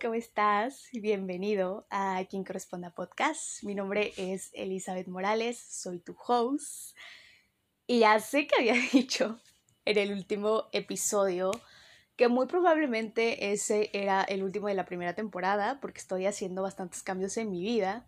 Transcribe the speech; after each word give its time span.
¿cómo 0.00 0.14
estás? 0.14 0.88
Bienvenido 0.92 1.86
a 1.90 2.24
Quien 2.28 2.42
Corresponda 2.42 2.90
Podcast. 2.90 3.62
Mi 3.62 3.74
nombre 3.74 4.12
es 4.16 4.50
Elizabeth 4.54 5.06
Morales, 5.06 5.58
soy 5.58 6.00
tu 6.00 6.16
host. 6.26 6.96
Y 7.86 8.00
ya 8.00 8.18
sé 8.18 8.46
que 8.46 8.56
había 8.58 8.74
dicho 8.92 9.38
en 9.84 9.98
el 9.98 10.12
último 10.12 10.64
episodio 10.72 11.52
que 12.16 12.28
muy 12.28 12.46
probablemente 12.46 13.52
ese 13.52 13.90
era 13.92 14.22
el 14.22 14.42
último 14.42 14.68
de 14.68 14.74
la 14.74 14.84
primera 14.84 15.14
temporada, 15.14 15.78
porque 15.80 16.00
estoy 16.00 16.26
haciendo 16.26 16.62
bastantes 16.62 17.02
cambios 17.02 17.36
en 17.36 17.50
mi 17.50 17.62
vida. 17.62 18.06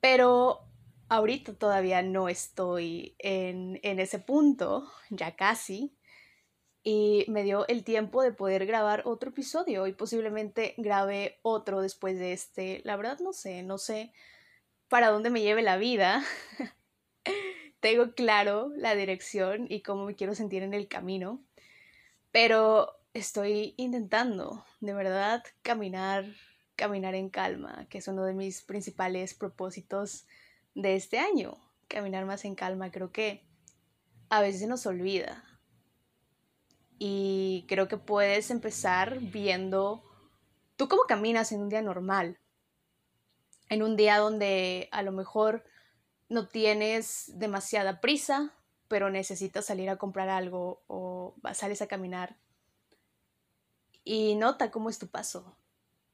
Pero 0.00 0.68
ahorita 1.08 1.54
todavía 1.54 2.02
no 2.02 2.28
estoy 2.28 3.14
en, 3.18 3.80
en 3.82 3.98
ese 3.98 4.18
punto, 4.18 4.90
ya 5.10 5.36
casi 5.36 5.96
y 6.88 7.24
me 7.26 7.42
dio 7.42 7.66
el 7.66 7.82
tiempo 7.82 8.22
de 8.22 8.30
poder 8.30 8.64
grabar 8.64 9.02
otro 9.06 9.30
episodio 9.30 9.88
y 9.88 9.92
posiblemente 9.92 10.72
grabe 10.76 11.40
otro 11.42 11.80
después 11.80 12.16
de 12.16 12.32
este. 12.32 12.80
La 12.84 12.94
verdad 12.94 13.18
no 13.18 13.32
sé, 13.32 13.64
no 13.64 13.76
sé 13.76 14.12
para 14.86 15.08
dónde 15.08 15.30
me 15.30 15.42
lleve 15.42 15.62
la 15.62 15.78
vida. 15.78 16.22
Tengo 17.80 18.12
claro 18.12 18.70
la 18.76 18.94
dirección 18.94 19.66
y 19.68 19.80
cómo 19.80 20.04
me 20.04 20.14
quiero 20.14 20.36
sentir 20.36 20.62
en 20.62 20.74
el 20.74 20.86
camino, 20.86 21.42
pero 22.30 22.96
estoy 23.14 23.74
intentando, 23.76 24.64
de 24.78 24.94
verdad, 24.94 25.42
caminar, 25.62 26.24
caminar 26.76 27.16
en 27.16 27.30
calma, 27.30 27.88
que 27.90 27.98
es 27.98 28.06
uno 28.06 28.22
de 28.22 28.32
mis 28.32 28.62
principales 28.62 29.34
propósitos 29.34 30.28
de 30.76 30.94
este 30.94 31.18
año, 31.18 31.58
caminar 31.88 32.26
más 32.26 32.44
en 32.44 32.54
calma. 32.54 32.92
Creo 32.92 33.10
que 33.10 33.42
a 34.28 34.40
veces 34.40 34.60
se 34.60 34.68
nos 34.68 34.86
olvida 34.86 35.55
y 36.98 37.64
creo 37.68 37.88
que 37.88 37.98
puedes 37.98 38.50
empezar 38.50 39.18
viendo 39.20 40.02
tú 40.76 40.88
cómo 40.88 41.02
caminas 41.02 41.52
en 41.52 41.62
un 41.62 41.68
día 41.68 41.82
normal. 41.82 42.38
En 43.68 43.82
un 43.82 43.96
día 43.96 44.18
donde 44.18 44.88
a 44.92 45.02
lo 45.02 45.12
mejor 45.12 45.64
no 46.28 46.48
tienes 46.48 47.32
demasiada 47.38 48.00
prisa, 48.00 48.54
pero 48.88 49.10
necesitas 49.10 49.66
salir 49.66 49.90
a 49.90 49.96
comprar 49.96 50.28
algo 50.28 50.82
o 50.86 51.34
sales 51.54 51.82
a 51.82 51.88
caminar. 51.88 52.36
Y 54.04 54.36
nota 54.36 54.70
cómo 54.70 54.88
es 54.88 54.98
tu 54.98 55.08
paso. 55.08 55.56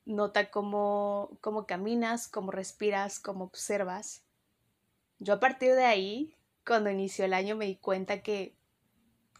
Nota 0.04 0.50
cómo, 0.50 1.36
cómo 1.40 1.66
caminas, 1.66 2.26
cómo 2.26 2.50
respiras, 2.50 3.20
cómo 3.20 3.44
observas. 3.44 4.24
Yo 5.18 5.34
a 5.34 5.40
partir 5.40 5.74
de 5.74 5.84
ahí, 5.84 6.36
cuando 6.66 6.90
inició 6.90 7.26
el 7.26 7.34
año, 7.34 7.54
me 7.54 7.66
di 7.66 7.76
cuenta 7.76 8.22
que 8.22 8.56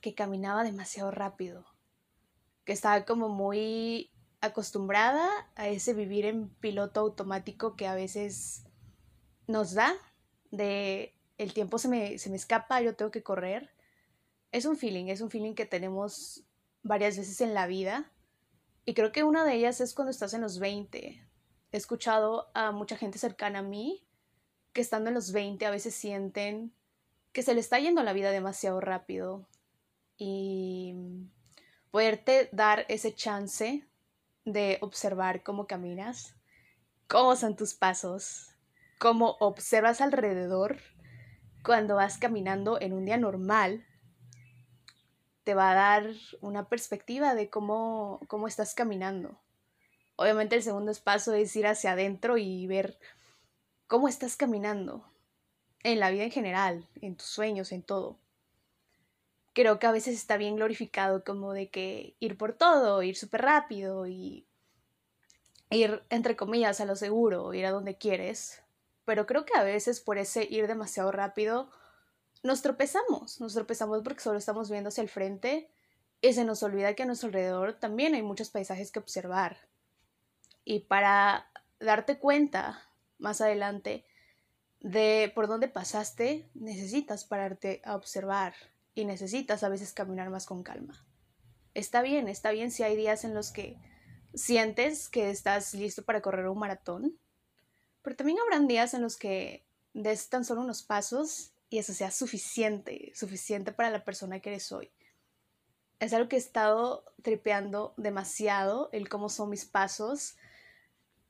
que 0.02 0.14
caminaba 0.14 0.64
demasiado 0.64 1.10
rápido, 1.10 1.64
que 2.64 2.72
estaba 2.72 3.06
como 3.06 3.30
muy 3.30 4.10
acostumbrada 4.42 5.30
a 5.54 5.68
ese 5.68 5.94
vivir 5.94 6.26
en 6.26 6.50
piloto 6.50 7.00
automático 7.00 7.76
que 7.76 7.86
a 7.86 7.94
veces 7.94 8.64
nos 9.46 9.72
da, 9.72 9.94
de 10.50 11.14
el 11.38 11.54
tiempo 11.54 11.78
se 11.78 11.88
me, 11.88 12.18
se 12.18 12.28
me 12.28 12.36
escapa, 12.36 12.82
yo 12.82 12.94
tengo 12.94 13.10
que 13.10 13.22
correr. 13.22 13.70
Es 14.50 14.66
un 14.66 14.76
feeling, 14.76 15.06
es 15.06 15.22
un 15.22 15.30
feeling 15.30 15.54
que 15.54 15.64
tenemos 15.64 16.44
varias 16.82 17.16
veces 17.16 17.40
en 17.40 17.54
la 17.54 17.66
vida 17.66 18.12
y 18.84 18.94
creo 18.94 19.12
que 19.12 19.22
una 19.22 19.44
de 19.44 19.54
ellas 19.54 19.80
es 19.80 19.94
cuando 19.94 20.10
estás 20.10 20.34
en 20.34 20.42
los 20.42 20.58
20. 20.58 20.98
He 21.70 21.76
escuchado 21.76 22.50
a 22.54 22.72
mucha 22.72 22.96
gente 22.96 23.18
cercana 23.18 23.60
a 23.60 23.62
mí 23.62 24.04
que 24.72 24.80
estando 24.80 25.08
en 25.08 25.14
los 25.14 25.32
20 25.32 25.64
a 25.64 25.70
veces 25.70 25.94
sienten 25.94 26.74
que 27.32 27.42
se 27.42 27.54
le 27.54 27.60
está 27.60 27.78
yendo 27.78 28.02
la 28.02 28.12
vida 28.12 28.30
demasiado 28.30 28.80
rápido, 28.80 29.48
y 30.24 30.94
poderte 31.90 32.48
dar 32.52 32.86
ese 32.88 33.12
chance 33.12 33.84
de 34.44 34.78
observar 34.80 35.42
cómo 35.42 35.66
caminas, 35.66 36.36
cómo 37.08 37.34
son 37.34 37.56
tus 37.56 37.74
pasos, 37.74 38.54
cómo 39.00 39.36
observas 39.40 40.00
alrededor 40.00 40.78
cuando 41.64 41.96
vas 41.96 42.18
caminando 42.18 42.80
en 42.80 42.92
un 42.92 43.04
día 43.04 43.16
normal, 43.16 43.84
te 45.42 45.54
va 45.54 45.72
a 45.72 45.74
dar 45.74 46.10
una 46.40 46.68
perspectiva 46.68 47.34
de 47.34 47.50
cómo, 47.50 48.20
cómo 48.28 48.46
estás 48.46 48.76
caminando. 48.76 49.40
Obviamente 50.14 50.54
el 50.54 50.62
segundo 50.62 50.92
paso 51.02 51.34
es 51.34 51.56
ir 51.56 51.66
hacia 51.66 51.92
adentro 51.92 52.38
y 52.38 52.68
ver 52.68 52.96
cómo 53.88 54.06
estás 54.06 54.36
caminando 54.36 55.04
en 55.82 55.98
la 55.98 56.10
vida 56.10 56.22
en 56.22 56.30
general, 56.30 56.88
en 57.00 57.16
tus 57.16 57.26
sueños, 57.26 57.72
en 57.72 57.82
todo 57.82 58.21
creo 59.52 59.78
que 59.78 59.86
a 59.86 59.92
veces 59.92 60.14
está 60.14 60.36
bien 60.36 60.56
glorificado 60.56 61.24
como 61.24 61.52
de 61.52 61.70
que 61.70 62.16
ir 62.20 62.36
por 62.36 62.52
todo, 62.52 63.02
ir 63.02 63.16
súper 63.16 63.42
rápido 63.42 64.06
y 64.06 64.46
ir, 65.70 66.02
entre 66.10 66.36
comillas, 66.36 66.80
a 66.80 66.84
lo 66.84 66.96
seguro, 66.96 67.52
ir 67.54 67.66
a 67.66 67.70
donde 67.70 67.96
quieres. 67.96 68.62
Pero 69.04 69.26
creo 69.26 69.44
que 69.44 69.58
a 69.58 69.64
veces 69.64 70.00
por 70.00 70.18
ese 70.18 70.46
ir 70.48 70.66
demasiado 70.66 71.12
rápido 71.12 71.70
nos 72.42 72.62
tropezamos, 72.62 73.40
nos 73.40 73.54
tropezamos 73.54 74.02
porque 74.02 74.20
solo 74.20 74.38
estamos 74.38 74.70
viendo 74.70 74.88
hacia 74.88 75.02
el 75.02 75.08
frente 75.08 75.70
y 76.20 76.32
se 76.32 76.44
nos 76.44 76.62
olvida 76.62 76.94
que 76.94 77.02
a 77.02 77.06
nuestro 77.06 77.28
alrededor 77.28 77.74
también 77.74 78.14
hay 78.14 78.22
muchos 78.22 78.50
paisajes 78.50 78.90
que 78.90 78.98
observar. 78.98 79.58
Y 80.64 80.80
para 80.80 81.50
darte 81.80 82.18
cuenta 82.18 82.88
más 83.18 83.40
adelante 83.40 84.04
de 84.80 85.30
por 85.34 85.46
dónde 85.46 85.68
pasaste, 85.68 86.48
necesitas 86.54 87.24
pararte 87.24 87.82
a 87.84 87.94
observar, 87.94 88.54
y 88.94 89.04
necesitas 89.04 89.62
a 89.62 89.68
veces 89.68 89.92
caminar 89.92 90.30
más 90.30 90.46
con 90.46 90.62
calma. 90.62 91.04
Está 91.74 92.02
bien, 92.02 92.28
está 92.28 92.50
bien 92.50 92.70
si 92.70 92.82
hay 92.82 92.96
días 92.96 93.24
en 93.24 93.34
los 93.34 93.50
que 93.50 93.78
sientes 94.34 95.08
que 95.08 95.30
estás 95.30 95.74
listo 95.74 96.02
para 96.04 96.20
correr 96.20 96.48
un 96.48 96.58
maratón, 96.58 97.18
pero 98.02 98.16
también 98.16 98.38
habrán 98.40 98.68
días 98.68 98.94
en 98.94 99.02
los 99.02 99.16
que 99.16 99.64
des 99.94 100.28
tan 100.28 100.44
solo 100.44 100.62
unos 100.62 100.82
pasos 100.82 101.52
y 101.70 101.78
eso 101.78 101.94
sea 101.94 102.10
suficiente, 102.10 103.12
suficiente 103.14 103.72
para 103.72 103.90
la 103.90 104.04
persona 104.04 104.40
que 104.40 104.50
eres 104.50 104.72
hoy. 104.72 104.90
Es 106.00 106.12
algo 106.12 106.28
que 106.28 106.36
he 106.36 106.38
estado 106.38 107.04
tripeando 107.22 107.94
demasiado, 107.96 108.90
el 108.92 109.08
cómo 109.08 109.28
son 109.28 109.50
mis 109.50 109.64
pasos. 109.64 110.36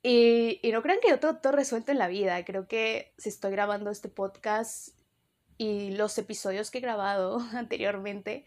Y, 0.02 0.58
y 0.62 0.72
no 0.72 0.82
crean 0.82 0.98
que 1.00 1.10
yo 1.10 1.20
tengo 1.20 1.36
todo 1.36 1.52
resuelto 1.52 1.92
en 1.92 1.98
la 1.98 2.08
vida. 2.08 2.44
Creo 2.44 2.66
que 2.66 3.12
si 3.18 3.28
estoy 3.28 3.52
grabando 3.52 3.90
este 3.90 4.08
podcast 4.08 4.88
y 5.58 5.90
los 5.92 6.16
episodios 6.18 6.70
que 6.70 6.78
he 6.78 6.80
grabado 6.80 7.40
anteriormente, 7.52 8.44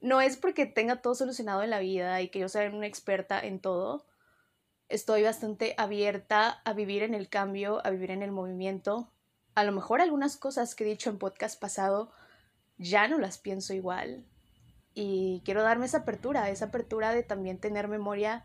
no 0.00 0.20
es 0.20 0.36
porque 0.36 0.66
tenga 0.66 1.00
todo 1.00 1.14
solucionado 1.14 1.62
en 1.62 1.70
la 1.70 1.78
vida 1.78 2.20
y 2.20 2.28
que 2.28 2.40
yo 2.40 2.48
sea 2.48 2.68
una 2.70 2.86
experta 2.86 3.40
en 3.40 3.60
todo. 3.60 4.04
Estoy 4.88 5.22
bastante 5.22 5.74
abierta 5.78 6.60
a 6.64 6.72
vivir 6.72 7.02
en 7.02 7.14
el 7.14 7.28
cambio, 7.28 7.80
a 7.86 7.90
vivir 7.90 8.10
en 8.10 8.22
el 8.22 8.32
movimiento. 8.32 9.10
A 9.54 9.64
lo 9.64 9.72
mejor 9.72 10.00
algunas 10.00 10.36
cosas 10.36 10.74
que 10.74 10.84
he 10.84 10.88
dicho 10.88 11.08
en 11.08 11.18
podcast 11.18 11.60
pasado 11.60 12.10
ya 12.78 13.06
no 13.06 13.18
las 13.18 13.38
pienso 13.38 13.74
igual. 13.74 14.24
Y 14.94 15.40
quiero 15.44 15.62
darme 15.62 15.86
esa 15.86 15.98
apertura, 15.98 16.50
esa 16.50 16.66
apertura 16.66 17.14
de 17.14 17.22
también 17.22 17.58
tener 17.58 17.88
memoria 17.88 18.44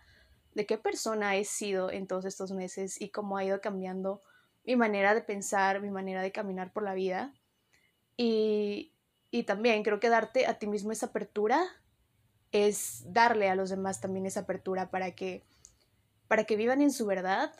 de 0.53 0.65
qué 0.65 0.77
persona 0.77 1.35
he 1.35 1.43
sido 1.43 1.91
en 1.91 2.07
todos 2.07 2.25
estos 2.25 2.51
meses 2.51 3.01
y 3.01 3.09
cómo 3.09 3.37
ha 3.37 3.43
ido 3.43 3.61
cambiando 3.61 4.21
mi 4.63 4.75
manera 4.75 5.13
de 5.13 5.21
pensar, 5.21 5.81
mi 5.81 5.89
manera 5.89 6.21
de 6.21 6.31
caminar 6.31 6.71
por 6.71 6.83
la 6.83 6.93
vida. 6.93 7.33
Y, 8.17 8.93
también 9.45 9.83
creo 9.83 9.99
que 9.99 10.09
darte 10.09 10.47
a 10.47 10.57
ti 10.57 10.65
mismo 10.65 10.91
esa 10.91 11.07
apertura 11.07 11.63
es 12.51 13.03
darle 13.13 13.49
a 13.49 13.55
los 13.55 13.69
demás 13.69 14.01
también 14.01 14.25
esa 14.25 14.41
apertura 14.41 14.89
para 14.89 15.11
que, 15.11 15.43
para 16.27 16.45
que 16.45 16.55
vivan 16.55 16.81
en 16.81 16.91
su 16.91 17.05
verdad 17.05 17.53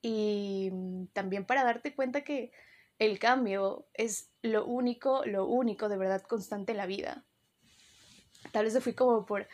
y 0.00 0.70
también 1.12 1.44
para 1.44 1.64
darte 1.64 1.96
cuenta 1.96 2.22
que 2.22 2.52
el 3.00 3.18
cambio 3.18 3.88
es 3.94 4.30
lo 4.42 4.64
único, 4.64 5.24
lo 5.24 5.46
único 5.46 5.88
de 5.88 5.96
verdad 5.96 6.22
constante 6.22 6.70
en 6.70 6.78
la 6.78 6.86
vida. 6.86 7.24
Tal 8.52 8.64
vez 8.64 8.74
se 8.74 8.80
fui 8.80 8.92
como 8.92 9.26
por, 9.26 9.48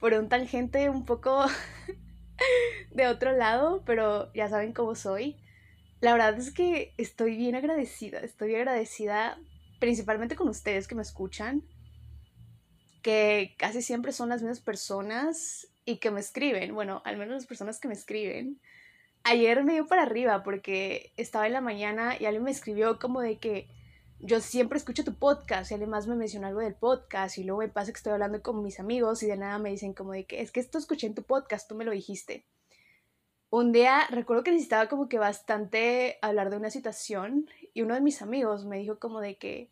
por 0.00 0.14
un 0.14 0.28
tangente 0.28 0.90
un 0.90 1.04
poco 1.04 1.46
de 2.90 3.06
otro 3.06 3.32
lado, 3.32 3.84
pero 3.86 4.32
ya 4.32 4.48
saben 4.48 4.72
cómo 4.72 4.96
soy. 4.96 5.36
La 6.00 6.12
verdad 6.12 6.36
es 6.36 6.52
que 6.52 6.92
estoy 6.98 7.36
bien 7.36 7.54
agradecida, 7.54 8.18
estoy 8.18 8.56
agradecida 8.56 9.38
principalmente 9.78 10.36
con 10.36 10.48
ustedes 10.48 10.88
que 10.88 10.94
me 10.94 11.02
escuchan, 11.02 11.62
que 13.02 13.54
casi 13.58 13.82
siempre 13.82 14.12
son 14.12 14.30
las 14.30 14.42
mismas 14.42 14.60
personas 14.60 15.68
y 15.84 15.98
que 15.98 16.10
me 16.10 16.20
escriben, 16.20 16.74
bueno, 16.74 17.02
al 17.04 17.16
menos 17.16 17.34
las 17.34 17.46
personas 17.46 17.78
que 17.78 17.88
me 17.88 17.94
escriben. 17.94 18.60
Ayer 19.24 19.62
me 19.64 19.74
dio 19.74 19.86
para 19.86 20.02
arriba 20.02 20.42
porque 20.42 21.12
estaba 21.16 21.46
en 21.46 21.52
la 21.52 21.60
mañana 21.60 22.16
y 22.18 22.26
alguien 22.26 22.44
me 22.44 22.50
escribió 22.50 22.98
como 22.98 23.20
de 23.20 23.38
que 23.38 23.68
yo 24.20 24.40
siempre 24.40 24.78
escucho 24.78 25.04
tu 25.04 25.14
podcast 25.14 25.70
y 25.70 25.74
además 25.74 26.06
me 26.06 26.14
menciona 26.14 26.48
algo 26.48 26.60
del 26.60 26.74
podcast 26.74 27.36
y 27.36 27.44
luego 27.44 27.60
me 27.60 27.68
pasa 27.68 27.92
que 27.92 27.98
estoy 27.98 28.12
hablando 28.12 28.42
con 28.42 28.62
mis 28.62 28.80
amigos 28.80 29.22
y 29.22 29.26
de 29.26 29.36
nada 29.36 29.58
me 29.58 29.70
dicen 29.70 29.92
como 29.92 30.12
de 30.12 30.24
que 30.24 30.40
es 30.40 30.50
que 30.50 30.60
esto 30.60 30.78
escuché 30.78 31.06
en 31.06 31.14
tu 31.14 31.22
podcast, 31.24 31.68
tú 31.68 31.74
me 31.74 31.84
lo 31.84 31.90
dijiste. 31.90 32.46
Un 33.50 33.72
día 33.72 34.06
recuerdo 34.10 34.42
que 34.42 34.50
necesitaba 34.50 34.88
como 34.88 35.08
que 35.08 35.18
bastante 35.18 36.18
hablar 36.22 36.50
de 36.50 36.56
una 36.56 36.70
situación 36.70 37.48
y 37.74 37.82
uno 37.82 37.94
de 37.94 38.00
mis 38.00 38.22
amigos 38.22 38.64
me 38.64 38.78
dijo 38.78 38.98
como 38.98 39.20
de 39.20 39.36
que 39.36 39.70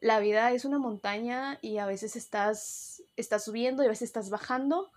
la 0.00 0.18
vida 0.18 0.52
es 0.52 0.64
una 0.64 0.78
montaña 0.78 1.58
y 1.62 1.78
a 1.78 1.86
veces 1.86 2.16
estás, 2.16 3.02
estás 3.16 3.44
subiendo 3.44 3.82
y 3.82 3.86
a 3.86 3.90
veces 3.90 4.08
estás 4.08 4.28
bajando. 4.28 4.90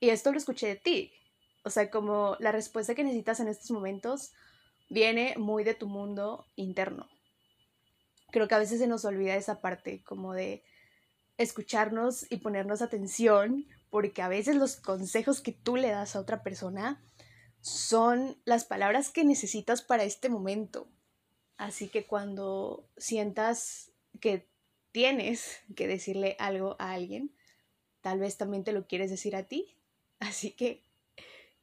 Y 0.00 0.08
esto 0.08 0.32
lo 0.32 0.38
escuché 0.38 0.66
de 0.66 0.76
ti. 0.76 1.12
O 1.64 1.70
sea, 1.70 1.90
como 1.90 2.36
la 2.40 2.50
respuesta 2.50 2.94
que 2.94 3.04
necesitas 3.04 3.40
en 3.40 3.48
estos 3.48 3.70
momentos 3.70 4.32
viene 4.88 5.34
muy 5.38 5.64
de 5.64 5.74
tu 5.74 5.86
mundo 5.86 6.46
interno. 6.56 7.08
Creo 8.30 8.48
que 8.48 8.54
a 8.54 8.58
veces 8.58 8.78
se 8.78 8.86
nos 8.86 9.04
olvida 9.04 9.36
esa 9.36 9.60
parte, 9.60 10.02
como 10.02 10.32
de 10.32 10.64
escucharnos 11.36 12.26
y 12.30 12.38
ponernos 12.38 12.82
atención, 12.82 13.66
porque 13.90 14.22
a 14.22 14.28
veces 14.28 14.56
los 14.56 14.76
consejos 14.76 15.40
que 15.40 15.52
tú 15.52 15.76
le 15.76 15.90
das 15.90 16.16
a 16.16 16.20
otra 16.20 16.42
persona 16.42 17.02
son 17.60 18.36
las 18.44 18.64
palabras 18.64 19.10
que 19.10 19.24
necesitas 19.24 19.82
para 19.82 20.04
este 20.04 20.28
momento. 20.28 20.88
Así 21.56 21.88
que 21.88 22.06
cuando 22.06 22.88
sientas 22.96 23.92
que 24.20 24.48
tienes 24.90 25.60
que 25.76 25.86
decirle 25.86 26.36
algo 26.38 26.76
a 26.78 26.92
alguien, 26.92 27.34
tal 28.00 28.18
vez 28.18 28.36
también 28.36 28.64
te 28.64 28.72
lo 28.72 28.86
quieres 28.86 29.10
decir 29.10 29.36
a 29.36 29.44
ti. 29.44 29.76
Así 30.18 30.50
que 30.52 30.82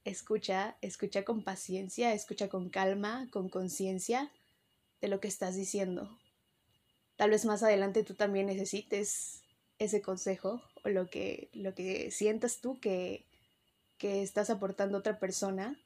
escucha, 0.06 0.78
escucha 0.82 1.24
con 1.24 1.44
paciencia, 1.44 2.14
escucha 2.14 2.50
con 2.50 2.70
calma, 2.70 3.28
con 3.32 3.50
conciencia 3.50 4.32
de 5.02 5.08
lo 5.08 5.20
que 5.20 5.28
estás 5.28 5.56
diciendo. 5.56 6.18
Tal 7.16 7.32
vez 7.32 7.46
más 7.46 7.64
adelante 7.64 8.04
tú 8.04 8.16
también 8.16 8.48
necesites 8.48 9.42
ese 9.78 10.02
consejo 10.02 10.62
o 10.84 10.90
lo 10.90 11.10
que, 11.10 11.50
lo 11.54 11.74
que 11.74 12.12
sientas 12.12 12.60
tú 12.60 12.80
que, 12.80 13.26
que 13.98 14.24
estás 14.24 14.50
aportando 14.50 14.98
a 14.98 15.00
otra 15.00 15.20
persona 15.20 15.78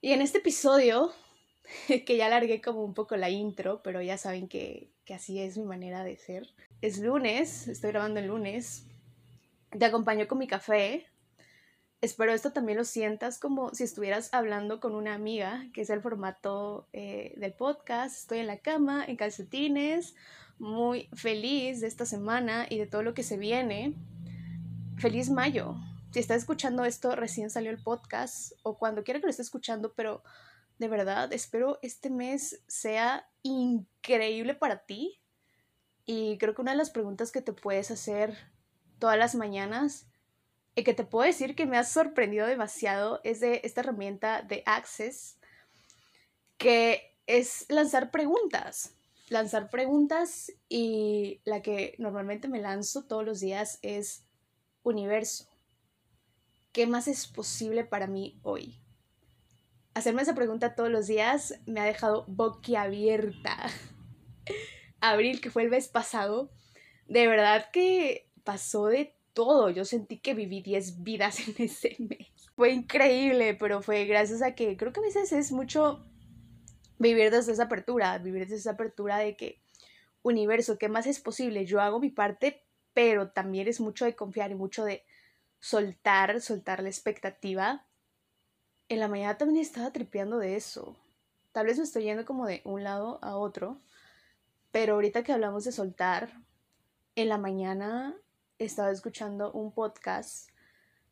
y 0.00 0.12
en 0.12 0.22
este 0.22 0.38
episodio, 0.38 1.12
que 2.06 2.16
ya 2.16 2.28
largué 2.28 2.60
como 2.60 2.84
un 2.84 2.94
poco 2.94 3.16
la 3.16 3.30
intro, 3.30 3.82
pero 3.82 4.02
ya 4.02 4.18
saben 4.18 4.48
que, 4.48 4.90
así 5.14 5.40
es 5.40 5.58
mi 5.58 5.64
manera 5.64 6.04
de 6.04 6.16
ser. 6.16 6.48
Es 6.80 6.98
lunes, 6.98 7.68
estoy 7.68 7.90
grabando 7.90 8.20
el 8.20 8.26
lunes. 8.26 8.86
Te 9.70 9.84
acompaño 9.84 10.28
con 10.28 10.38
mi 10.38 10.46
café. 10.46 11.06
Espero 12.00 12.32
esto 12.32 12.52
también 12.52 12.78
lo 12.78 12.84
sientas 12.84 13.38
como 13.38 13.74
si 13.74 13.82
estuvieras 13.82 14.32
hablando 14.32 14.78
con 14.78 14.94
una 14.94 15.14
amiga, 15.14 15.66
que 15.72 15.80
es 15.80 15.90
el 15.90 16.00
formato 16.00 16.86
eh, 16.92 17.34
del 17.36 17.52
podcast. 17.52 18.16
Estoy 18.16 18.38
en 18.38 18.46
la 18.46 18.58
cama, 18.58 19.04
en 19.04 19.16
calcetines, 19.16 20.14
muy 20.58 21.08
feliz 21.14 21.80
de 21.80 21.88
esta 21.88 22.06
semana 22.06 22.66
y 22.70 22.78
de 22.78 22.86
todo 22.86 23.02
lo 23.02 23.14
que 23.14 23.24
se 23.24 23.36
viene. 23.36 23.94
Feliz 24.96 25.28
mayo, 25.30 25.76
si 26.10 26.20
estás 26.20 26.38
escuchando 26.38 26.84
esto, 26.84 27.14
recién 27.16 27.50
salió 27.50 27.70
el 27.70 27.82
podcast 27.82 28.52
o 28.62 28.78
cuando 28.78 29.04
quiera 29.04 29.20
que 29.20 29.26
lo 29.26 29.30
esté 29.30 29.42
escuchando, 29.42 29.92
pero 29.94 30.22
de 30.78 30.88
verdad 30.88 31.32
espero 31.32 31.78
este 31.82 32.10
mes 32.10 32.62
sea 32.66 33.28
increíble 33.42 34.54
para 34.54 34.84
ti. 34.84 35.20
Y 36.06 36.38
creo 36.38 36.54
que 36.54 36.62
una 36.62 36.72
de 36.72 36.78
las 36.78 36.90
preguntas 36.90 37.32
que 37.32 37.42
te 37.42 37.52
puedes 37.52 37.90
hacer 37.90 38.36
todas 38.98 39.18
las 39.18 39.34
mañanas 39.34 40.06
y 40.74 40.84
que 40.84 40.94
te 40.94 41.04
puedo 41.04 41.26
decir 41.26 41.54
que 41.54 41.66
me 41.66 41.76
ha 41.76 41.84
sorprendido 41.84 42.46
demasiado 42.46 43.20
es 43.24 43.40
de 43.40 43.60
esta 43.64 43.82
herramienta 43.82 44.42
de 44.42 44.62
Access, 44.64 45.38
que 46.56 47.14
es 47.26 47.66
lanzar 47.68 48.10
preguntas. 48.10 48.94
Lanzar 49.28 49.68
preguntas 49.68 50.50
y 50.70 51.42
la 51.44 51.60
que 51.60 51.94
normalmente 51.98 52.48
me 52.48 52.60
lanzo 52.60 53.04
todos 53.04 53.26
los 53.26 53.40
días 53.40 53.78
es 53.82 54.24
universo 54.82 55.46
¿qué 56.78 56.86
más 56.86 57.08
es 57.08 57.26
posible 57.26 57.84
para 57.84 58.06
mí 58.06 58.38
hoy? 58.44 58.78
Hacerme 59.98 60.22
esa 60.22 60.36
pregunta 60.36 60.76
todos 60.76 60.92
los 60.92 61.08
días 61.08 61.58
me 61.66 61.80
ha 61.80 61.84
dejado 61.84 62.24
boquiabierta. 62.28 63.56
Abril, 65.00 65.40
que 65.40 65.50
fue 65.50 65.64
el 65.64 65.70
mes 65.70 65.88
pasado, 65.88 66.52
de 67.08 67.26
verdad 67.26 67.66
que 67.72 68.30
pasó 68.44 68.86
de 68.86 69.16
todo. 69.32 69.70
Yo 69.70 69.84
sentí 69.84 70.20
que 70.20 70.34
viví 70.34 70.62
10 70.62 71.02
vidas 71.02 71.48
en 71.48 71.54
ese 71.64 71.96
mes. 71.98 72.28
Fue 72.54 72.70
increíble, 72.70 73.54
pero 73.54 73.82
fue 73.82 74.04
gracias 74.04 74.40
a 74.40 74.54
que 74.54 74.76
creo 74.76 74.92
que 74.92 75.00
a 75.00 75.02
veces 75.02 75.32
es 75.32 75.50
mucho 75.50 76.06
vivir 77.00 77.32
desde 77.32 77.50
esa 77.50 77.64
apertura, 77.64 78.18
vivir 78.18 78.42
desde 78.42 78.54
esa 78.54 78.70
apertura 78.70 79.18
de 79.18 79.36
que 79.36 79.60
universo, 80.22 80.78
¿qué 80.78 80.88
más 80.88 81.08
es 81.08 81.18
posible? 81.18 81.66
Yo 81.66 81.80
hago 81.80 81.98
mi 81.98 82.10
parte, 82.10 82.62
pero 82.94 83.32
también 83.32 83.66
es 83.66 83.80
mucho 83.80 84.04
de 84.04 84.14
confiar 84.14 84.52
y 84.52 84.54
mucho 84.54 84.84
de 84.84 85.02
soltar, 85.58 86.40
soltar 86.40 86.84
la 86.84 86.88
expectativa. 86.88 87.87
En 88.90 89.00
la 89.00 89.08
mañana 89.08 89.36
también 89.36 89.60
estaba 89.60 89.92
tripeando 89.92 90.38
de 90.38 90.56
eso. 90.56 90.96
Tal 91.52 91.66
vez 91.66 91.76
me 91.76 91.84
estoy 91.84 92.04
yendo 92.04 92.24
como 92.24 92.46
de 92.46 92.62
un 92.64 92.84
lado 92.84 93.18
a 93.22 93.36
otro, 93.36 93.82
pero 94.70 94.94
ahorita 94.94 95.22
que 95.22 95.32
hablamos 95.32 95.64
de 95.64 95.72
soltar, 95.72 96.32
en 97.14 97.28
la 97.28 97.36
mañana 97.36 98.16
estaba 98.58 98.90
escuchando 98.90 99.52
un 99.52 99.72
podcast 99.72 100.48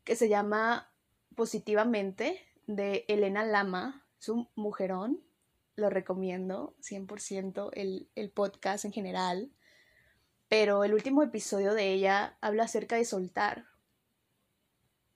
que 0.03 0.15
se 0.15 0.27
llama 0.27 0.91
Positivamente 1.35 2.41
de 2.65 3.05
Elena 3.07 3.45
Lama. 3.45 4.07
Es 4.19 4.29
un 4.29 4.49
mujerón, 4.55 5.21
lo 5.75 5.91
recomiendo 5.91 6.75
100% 6.81 7.69
el, 7.73 8.09
el 8.15 8.31
podcast 8.31 8.85
en 8.85 8.91
general. 8.91 9.51
Pero 10.47 10.83
el 10.83 10.95
último 10.95 11.21
episodio 11.21 11.75
de 11.75 11.91
ella 11.91 12.37
habla 12.41 12.63
acerca 12.63 12.95
de 12.95 13.05
soltar, 13.05 13.65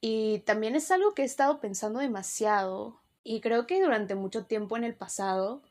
y 0.02 0.40
también 0.40 0.76
es 0.76 0.90
algo 0.90 1.14
que 1.14 1.22
he 1.22 1.26
estado 1.26 1.60
pensando 1.60 2.00
demasiado 2.00 3.00
y 3.24 3.40
creo 3.40 3.68
que 3.68 3.82
durante 3.82 4.16
mucho 4.16 4.46
tiempo 4.46 4.76
en 4.76 4.84
el 4.84 4.96
pasado 4.96 5.62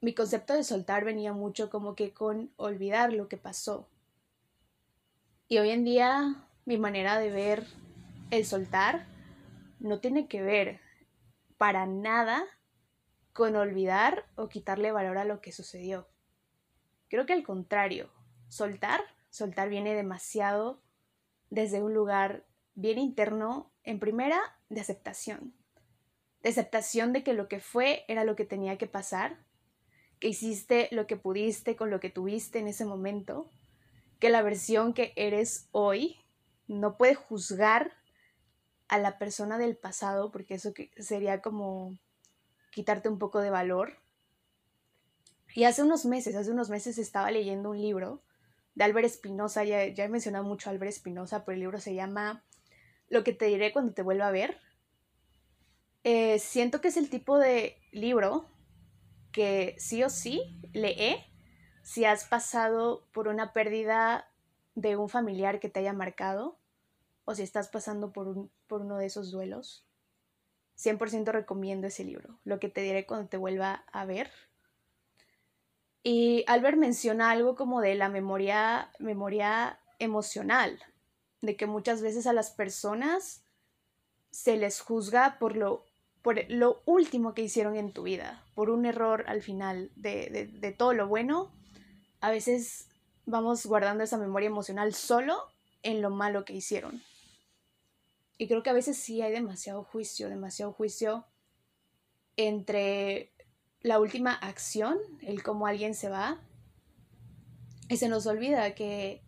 mi 0.00 0.14
concepto 0.14 0.54
de 0.54 0.64
soltar 0.64 1.04
venía 1.04 1.34
mucho 1.34 1.68
como 1.68 1.94
que 1.94 2.12
con 2.12 2.50
olvidar 2.56 3.12
lo 3.12 3.28
que 3.28 3.36
pasó. 3.36 3.88
Y 5.48 5.58
hoy 5.58 5.70
en 5.70 5.84
día 5.84 6.48
mi 6.64 6.78
manera 6.78 7.18
de 7.18 7.30
ver 7.30 7.66
el 8.30 8.46
soltar 8.46 9.06
no 9.78 10.00
tiene 10.00 10.26
que 10.26 10.42
ver 10.42 10.80
para 11.58 11.86
nada 11.86 12.44
con 13.34 13.54
olvidar 13.54 14.24
o 14.34 14.48
quitarle 14.48 14.92
valor 14.92 15.18
a 15.18 15.24
lo 15.24 15.42
que 15.42 15.52
sucedió. 15.52 16.08
Creo 17.08 17.26
que 17.26 17.34
al 17.34 17.44
contrario, 17.44 18.10
soltar, 18.48 19.02
soltar 19.28 19.68
viene 19.68 19.94
demasiado 19.94 20.80
desde 21.50 21.82
un 21.82 21.92
lugar 21.92 22.44
bien 22.74 22.98
interno, 22.98 23.72
en 23.84 23.98
primera, 23.98 24.40
de 24.68 24.80
aceptación. 24.80 25.54
De 26.42 26.50
aceptación 26.50 27.12
de 27.12 27.22
que 27.22 27.34
lo 27.34 27.48
que 27.48 27.60
fue 27.60 28.04
era 28.08 28.24
lo 28.24 28.36
que 28.36 28.44
tenía 28.44 28.78
que 28.78 28.86
pasar, 28.86 29.38
que 30.18 30.28
hiciste 30.28 30.88
lo 30.92 31.06
que 31.06 31.16
pudiste 31.16 31.76
con 31.76 31.90
lo 31.90 32.00
que 32.00 32.10
tuviste 32.10 32.58
en 32.58 32.68
ese 32.68 32.84
momento, 32.84 33.50
que 34.18 34.30
la 34.30 34.42
versión 34.42 34.94
que 34.94 35.12
eres 35.16 35.68
hoy 35.72 36.16
no 36.68 36.96
puede 36.96 37.14
juzgar 37.14 37.92
a 38.88 38.98
la 38.98 39.18
persona 39.18 39.58
del 39.58 39.76
pasado, 39.76 40.30
porque 40.30 40.54
eso 40.54 40.72
sería 40.98 41.40
como 41.40 41.98
quitarte 42.70 43.08
un 43.08 43.18
poco 43.18 43.40
de 43.40 43.50
valor. 43.50 43.98
Y 45.54 45.64
hace 45.64 45.82
unos 45.82 46.04
meses, 46.04 46.34
hace 46.34 46.50
unos 46.50 46.70
meses 46.70 46.98
estaba 46.98 47.30
leyendo 47.30 47.70
un 47.70 47.80
libro 47.80 48.22
de 48.74 48.84
Álvaro 48.84 49.06
Espinosa, 49.06 49.64
ya, 49.64 49.86
ya, 49.86 50.04
he 50.04 50.08
mencionado 50.08 50.44
mucho 50.44 50.68
a 50.68 50.72
Álvaro 50.72 50.88
Espinosa, 50.88 51.44
pero 51.44 51.54
el 51.54 51.60
libro 51.60 51.78
se 51.78 51.94
llama 51.94 52.44
lo 53.12 53.24
que 53.24 53.34
te 53.34 53.44
diré 53.44 53.74
cuando 53.74 53.92
te 53.92 54.00
vuelva 54.00 54.28
a 54.28 54.30
ver. 54.32 54.58
Eh, 56.02 56.38
siento 56.38 56.80
que 56.80 56.88
es 56.88 56.96
el 56.96 57.10
tipo 57.10 57.38
de 57.38 57.76
libro 57.92 58.46
que 59.32 59.76
sí 59.78 60.02
o 60.02 60.08
sí 60.08 60.58
lee 60.72 61.22
si 61.82 62.06
has 62.06 62.24
pasado 62.24 63.06
por 63.12 63.28
una 63.28 63.52
pérdida 63.52 64.30
de 64.74 64.96
un 64.96 65.10
familiar 65.10 65.60
que 65.60 65.68
te 65.68 65.80
haya 65.80 65.92
marcado 65.92 66.58
o 67.26 67.34
si 67.34 67.42
estás 67.42 67.68
pasando 67.68 68.14
por, 68.14 68.48
por 68.66 68.80
uno 68.80 68.96
de 68.96 69.04
esos 69.04 69.30
duelos. 69.30 69.86
100% 70.78 71.32
recomiendo 71.32 71.88
ese 71.88 72.04
libro, 72.04 72.38
lo 72.44 72.58
que 72.58 72.70
te 72.70 72.80
diré 72.80 73.04
cuando 73.04 73.28
te 73.28 73.36
vuelva 73.36 73.84
a 73.92 74.06
ver. 74.06 74.30
Y 76.02 76.44
Albert 76.46 76.78
menciona 76.78 77.30
algo 77.30 77.56
como 77.56 77.82
de 77.82 77.94
la 77.94 78.08
memoria, 78.08 78.90
memoria 78.98 79.78
emocional, 79.98 80.82
de 81.42 81.56
que 81.56 81.66
muchas 81.66 82.00
veces 82.00 82.26
a 82.26 82.32
las 82.32 82.50
personas 82.50 83.42
se 84.30 84.56
les 84.56 84.80
juzga 84.80 85.38
por 85.38 85.56
lo, 85.56 85.84
por 86.22 86.50
lo 86.50 86.82
último 86.86 87.34
que 87.34 87.42
hicieron 87.42 87.76
en 87.76 87.92
tu 87.92 88.04
vida, 88.04 88.42
por 88.54 88.70
un 88.70 88.86
error 88.86 89.24
al 89.26 89.42
final 89.42 89.90
de, 89.96 90.50
de 90.50 90.72
todo 90.72 90.94
lo 90.94 91.06
bueno. 91.06 91.52
A 92.20 92.30
veces 92.30 92.88
vamos 93.26 93.66
guardando 93.66 94.04
esa 94.04 94.16
memoria 94.16 94.46
emocional 94.46 94.94
solo 94.94 95.36
en 95.82 96.00
lo 96.00 96.10
malo 96.10 96.44
que 96.44 96.54
hicieron. 96.54 97.02
Y 98.38 98.48
creo 98.48 98.62
que 98.62 98.70
a 98.70 98.74
veces 98.74 98.96
sí 98.96 99.20
hay 99.20 99.32
demasiado 99.32 99.84
juicio, 99.84 100.28
demasiado 100.28 100.72
juicio 100.72 101.26
entre 102.36 103.32
la 103.80 103.98
última 104.00 104.32
acción, 104.32 104.98
el 105.20 105.42
cómo 105.42 105.66
alguien 105.66 105.94
se 105.94 106.08
va, 106.08 106.40
y 107.88 107.96
se 107.96 108.08
nos 108.08 108.26
olvida 108.26 108.74
que 108.74 109.22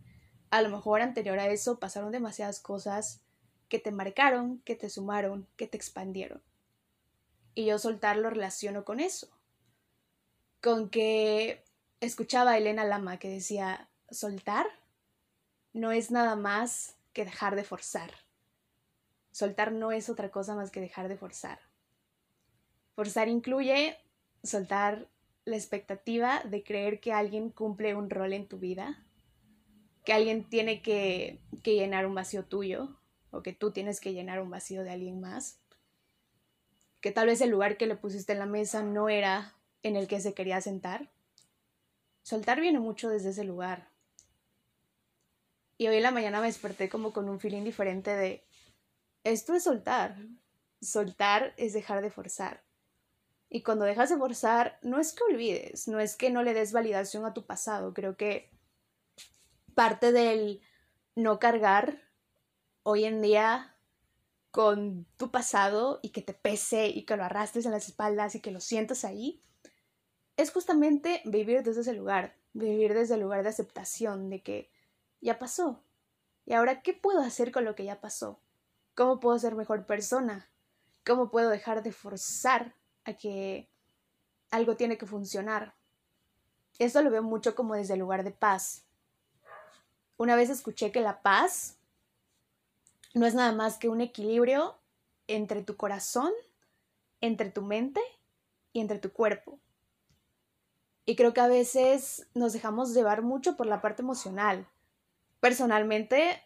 a 0.55 0.61
lo 0.61 0.69
mejor 0.69 1.01
anterior 1.01 1.37
a 1.37 1.47
eso 1.47 1.79
pasaron 1.79 2.13
demasiadas 2.13 2.61
cosas 2.61 3.19
que 3.67 3.77
te 3.77 3.91
marcaron, 3.91 4.59
que 4.59 4.73
te 4.73 4.89
sumaron, 4.89 5.49
que 5.57 5.67
te 5.67 5.75
expandieron. 5.75 6.41
Y 7.55 7.65
yo 7.65 7.77
soltar 7.77 8.15
lo 8.15 8.29
relaciono 8.29 8.85
con 8.85 9.01
eso. 9.01 9.27
Con 10.61 10.89
que 10.89 11.61
escuchaba 11.99 12.51
a 12.51 12.57
Elena 12.57 12.85
Lama 12.85 13.19
que 13.19 13.27
decía, 13.27 13.89
soltar 14.09 14.65
no 15.73 15.91
es 15.91 16.09
nada 16.09 16.37
más 16.37 16.95
que 17.11 17.25
dejar 17.25 17.57
de 17.57 17.65
forzar. 17.65 18.11
Soltar 19.31 19.73
no 19.73 19.91
es 19.91 20.07
otra 20.07 20.31
cosa 20.31 20.55
más 20.55 20.71
que 20.71 20.79
dejar 20.79 21.09
de 21.09 21.17
forzar. 21.17 21.59
Forzar 22.93 23.27
incluye 23.27 23.97
soltar 24.41 25.09
la 25.43 25.57
expectativa 25.57 26.43
de 26.45 26.63
creer 26.63 27.01
que 27.01 27.11
alguien 27.11 27.49
cumple 27.49 27.93
un 27.93 28.09
rol 28.09 28.31
en 28.31 28.47
tu 28.47 28.57
vida, 28.57 29.05
que 30.05 30.13
alguien 30.13 30.47
tiene 30.47 30.81
que, 30.81 31.41
que 31.63 31.73
llenar 31.73 32.05
un 32.05 32.15
vacío 32.15 32.45
tuyo 32.45 32.95
o 33.31 33.41
que 33.43 33.53
tú 33.53 33.71
tienes 33.71 33.99
que 33.99 34.13
llenar 34.13 34.39
un 34.39 34.49
vacío 34.49 34.83
de 34.83 34.91
alguien 34.91 35.19
más, 35.19 35.59
que 37.01 37.11
tal 37.11 37.27
vez 37.27 37.41
el 37.41 37.49
lugar 37.49 37.77
que 37.77 37.87
le 37.87 37.95
pusiste 37.95 38.33
en 38.33 38.39
la 38.39 38.45
mesa 38.45 38.81
no 38.81 39.09
era 39.09 39.55
en 39.83 39.95
el 39.95 40.07
que 40.07 40.21
se 40.21 40.33
quería 40.33 40.61
sentar. 40.61 41.11
Soltar 42.23 42.61
viene 42.61 42.79
mucho 42.79 43.09
desde 43.09 43.29
ese 43.29 43.43
lugar. 43.43 43.89
Y 45.77 45.87
hoy 45.87 45.97
en 45.97 46.03
la 46.03 46.11
mañana 46.11 46.39
me 46.39 46.47
desperté 46.47 46.89
como 46.89 47.11
con 47.11 47.27
un 47.27 47.39
feeling 47.39 47.63
diferente 47.63 48.15
de, 48.15 48.43
esto 49.23 49.53
es 49.53 49.63
soltar. 49.63 50.17
Soltar 50.81 51.53
es 51.57 51.73
dejar 51.73 52.01
de 52.01 52.09
forzar. 52.09 52.63
Y 53.49 53.61
cuando 53.61 53.85
dejas 53.85 54.09
de 54.09 54.17
forzar, 54.17 54.79
no 54.81 54.99
es 54.99 55.13
que 55.13 55.23
olvides, 55.23 55.87
no 55.87 55.99
es 55.99 56.15
que 56.15 56.29
no 56.29 56.41
le 56.43 56.53
des 56.53 56.71
validación 56.71 57.25
a 57.25 57.33
tu 57.33 57.45
pasado. 57.45 57.93
Creo 57.93 58.17
que 58.17 58.54
parte 59.75 60.11
del 60.11 60.61
no 61.15 61.39
cargar 61.39 62.01
hoy 62.83 63.05
en 63.05 63.21
día 63.21 63.75
con 64.51 65.05
tu 65.17 65.31
pasado 65.31 65.99
y 66.01 66.09
que 66.09 66.21
te 66.21 66.33
pese 66.33 66.87
y 66.87 67.03
que 67.03 67.17
lo 67.17 67.25
arrastres 67.25 67.65
en 67.65 67.71
las 67.71 67.87
espaldas 67.87 68.35
y 68.35 68.39
que 68.39 68.51
lo 68.51 68.61
sientas 68.61 69.03
ahí, 69.03 69.43
es 70.37 70.51
justamente 70.51 71.21
vivir 71.25 71.61
desde 71.63 71.81
ese 71.81 71.93
lugar, 71.93 72.37
vivir 72.53 72.93
desde 72.93 73.15
el 73.15 73.21
lugar 73.21 73.43
de 73.43 73.49
aceptación, 73.49 74.29
de 74.29 74.41
que 74.41 74.71
ya 75.21 75.39
pasó. 75.39 75.83
¿Y 76.45 76.53
ahora 76.53 76.81
qué 76.81 76.93
puedo 76.93 77.19
hacer 77.19 77.51
con 77.51 77.65
lo 77.65 77.75
que 77.75 77.83
ya 77.85 77.99
pasó? 77.99 78.39
¿Cómo 78.93 79.19
puedo 79.19 79.37
ser 79.39 79.55
mejor 79.55 79.85
persona? 79.85 80.49
¿Cómo 81.05 81.31
puedo 81.31 81.49
dejar 81.49 81.83
de 81.83 81.91
forzar 81.91 82.75
a 83.03 83.13
que 83.13 83.69
algo 84.51 84.77
tiene 84.77 84.97
que 84.97 85.05
funcionar? 85.05 85.75
Esto 86.79 87.01
lo 87.01 87.09
veo 87.09 87.23
mucho 87.23 87.55
como 87.55 87.75
desde 87.75 87.93
el 87.93 87.99
lugar 87.99 88.23
de 88.23 88.31
paz. 88.31 88.85
Una 90.17 90.35
vez 90.35 90.49
escuché 90.49 90.91
que 90.91 91.01
la 91.01 91.21
paz 91.21 91.77
no 93.13 93.25
es 93.25 93.33
nada 93.33 93.51
más 93.51 93.77
que 93.77 93.89
un 93.89 94.01
equilibrio 94.01 94.77
entre 95.27 95.61
tu 95.63 95.75
corazón, 95.75 96.31
entre 97.21 97.49
tu 97.49 97.61
mente 97.61 98.01
y 98.73 98.81
entre 98.81 98.99
tu 98.99 99.11
cuerpo. 99.11 99.59
Y 101.05 101.15
creo 101.15 101.33
que 101.33 101.41
a 101.41 101.47
veces 101.47 102.27
nos 102.33 102.53
dejamos 102.53 102.93
llevar 102.93 103.21
mucho 103.21 103.55
por 103.55 103.67
la 103.67 103.81
parte 103.81 104.01
emocional. 104.01 104.67
Personalmente, 105.39 106.41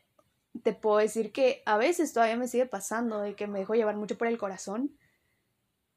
te 0.63 0.73
puedo 0.73 0.97
decir 0.97 1.31
que 1.31 1.63
a 1.65 1.77
veces 1.77 2.11
todavía 2.11 2.37
me 2.37 2.47
sigue 2.47 2.65
pasando 2.65 3.19
de 3.19 3.35
que 3.35 3.47
me 3.47 3.59
dejo 3.59 3.75
llevar 3.75 3.95
mucho 3.95 4.17
por 4.17 4.27
el 4.27 4.37
corazón. 4.37 4.97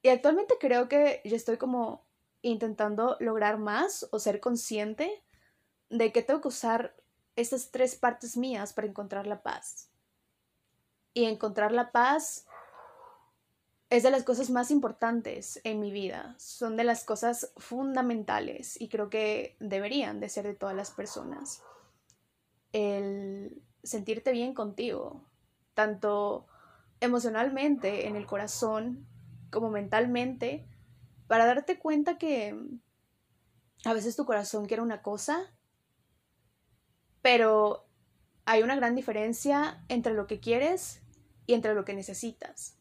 Y 0.02 0.08
actualmente 0.08 0.54
creo 0.60 0.88
que 0.88 1.20
yo 1.24 1.36
estoy 1.36 1.56
como 1.56 2.04
intentando 2.42 3.16
lograr 3.20 3.58
más 3.58 4.08
o 4.10 4.18
ser 4.18 4.40
consciente 4.40 5.22
de 5.90 6.12
que 6.12 6.22
tengo 6.22 6.40
que 6.40 6.48
usar 6.48 6.94
estas 7.36 7.70
tres 7.70 7.96
partes 7.96 8.36
mías 8.36 8.72
para 8.72 8.88
encontrar 8.88 9.26
la 9.26 9.42
paz. 9.42 9.88
Y 11.14 11.24
encontrar 11.24 11.72
la 11.72 11.92
paz 11.92 12.46
es 13.90 14.02
de 14.02 14.10
las 14.10 14.24
cosas 14.24 14.48
más 14.48 14.70
importantes 14.70 15.60
en 15.64 15.78
mi 15.78 15.90
vida, 15.90 16.34
son 16.38 16.78
de 16.78 16.84
las 16.84 17.04
cosas 17.04 17.52
fundamentales 17.58 18.80
y 18.80 18.88
creo 18.88 19.10
que 19.10 19.54
deberían 19.60 20.18
de 20.18 20.30
ser 20.30 20.46
de 20.46 20.54
todas 20.54 20.74
las 20.74 20.90
personas. 20.90 21.62
El 22.72 23.62
sentirte 23.82 24.32
bien 24.32 24.54
contigo, 24.54 25.22
tanto 25.74 26.46
emocionalmente, 27.00 28.06
en 28.06 28.16
el 28.16 28.26
corazón, 28.26 29.06
como 29.50 29.68
mentalmente, 29.68 30.66
para 31.26 31.44
darte 31.44 31.78
cuenta 31.78 32.16
que 32.16 32.58
a 33.84 33.92
veces 33.92 34.16
tu 34.16 34.24
corazón 34.24 34.64
quiere 34.64 34.82
una 34.82 35.02
cosa, 35.02 35.52
pero 37.22 37.86
hay 38.44 38.62
una 38.62 38.76
gran 38.76 38.94
diferencia 38.94 39.84
entre 39.88 40.12
lo 40.12 40.26
que 40.26 40.40
quieres 40.40 41.00
y 41.46 41.54
entre 41.54 41.74
lo 41.74 41.84
que 41.84 41.94
necesitas. 41.94 42.76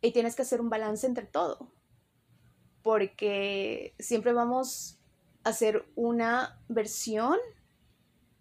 Y 0.00 0.12
tienes 0.12 0.36
que 0.36 0.42
hacer 0.42 0.60
un 0.60 0.70
balance 0.70 1.06
entre 1.06 1.26
todo, 1.26 1.72
porque 2.82 3.94
siempre 3.98 4.32
vamos 4.32 4.98
a 5.42 5.50
hacer 5.50 5.84
una 5.96 6.62
versión 6.68 7.38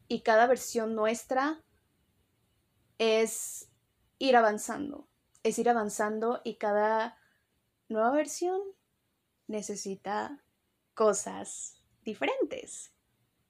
y 0.08 0.22
cada 0.22 0.46
versión 0.46 0.96
nuestra 0.96 1.64
es 3.00 3.70
ir 4.20 4.36
avanzando, 4.36 5.08
es 5.44 5.58
ir 5.58 5.70
avanzando 5.70 6.42
y 6.44 6.56
cada 6.56 7.18
nueva 7.90 8.12
versión 8.12 8.62
necesita 9.48 10.44
cosas 10.94 11.82
diferentes. 12.04 12.95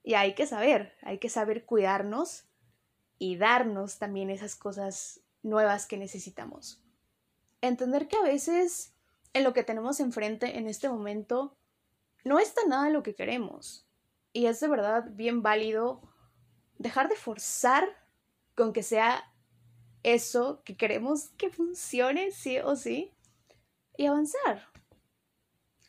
Y 0.05 0.13
hay 0.13 0.35
que 0.35 0.45
saber, 0.45 0.95
hay 1.01 1.17
que 1.17 1.29
saber 1.29 1.65
cuidarnos 1.65 2.45
y 3.17 3.37
darnos 3.37 3.97
también 3.97 4.29
esas 4.29 4.55
cosas 4.55 5.19
nuevas 5.41 5.87
que 5.87 5.97
necesitamos. 5.97 6.79
Entender 7.59 8.07
que 8.07 8.15
a 8.15 8.21
veces 8.21 8.93
en 9.33 9.43
lo 9.43 9.53
que 9.53 9.63
tenemos 9.63 9.99
enfrente 9.99 10.59
en 10.59 10.67
este 10.67 10.89
momento 10.89 11.57
no 12.23 12.37
está 12.37 12.61
nada 12.67 12.91
lo 12.91 13.01
que 13.01 13.15
queremos. 13.15 13.87
Y 14.31 14.45
es 14.45 14.59
de 14.59 14.67
verdad 14.67 15.05
bien 15.09 15.41
válido 15.41 16.01
dejar 16.77 17.09
de 17.09 17.15
forzar 17.15 17.89
con 18.53 18.73
que 18.73 18.83
sea 18.83 19.33
eso 20.03 20.61
que 20.63 20.77
queremos 20.77 21.29
que 21.29 21.49
funcione, 21.49 22.29
sí 22.29 22.59
o 22.59 22.75
sí, 22.75 23.11
y 23.97 24.05
avanzar. 24.05 24.69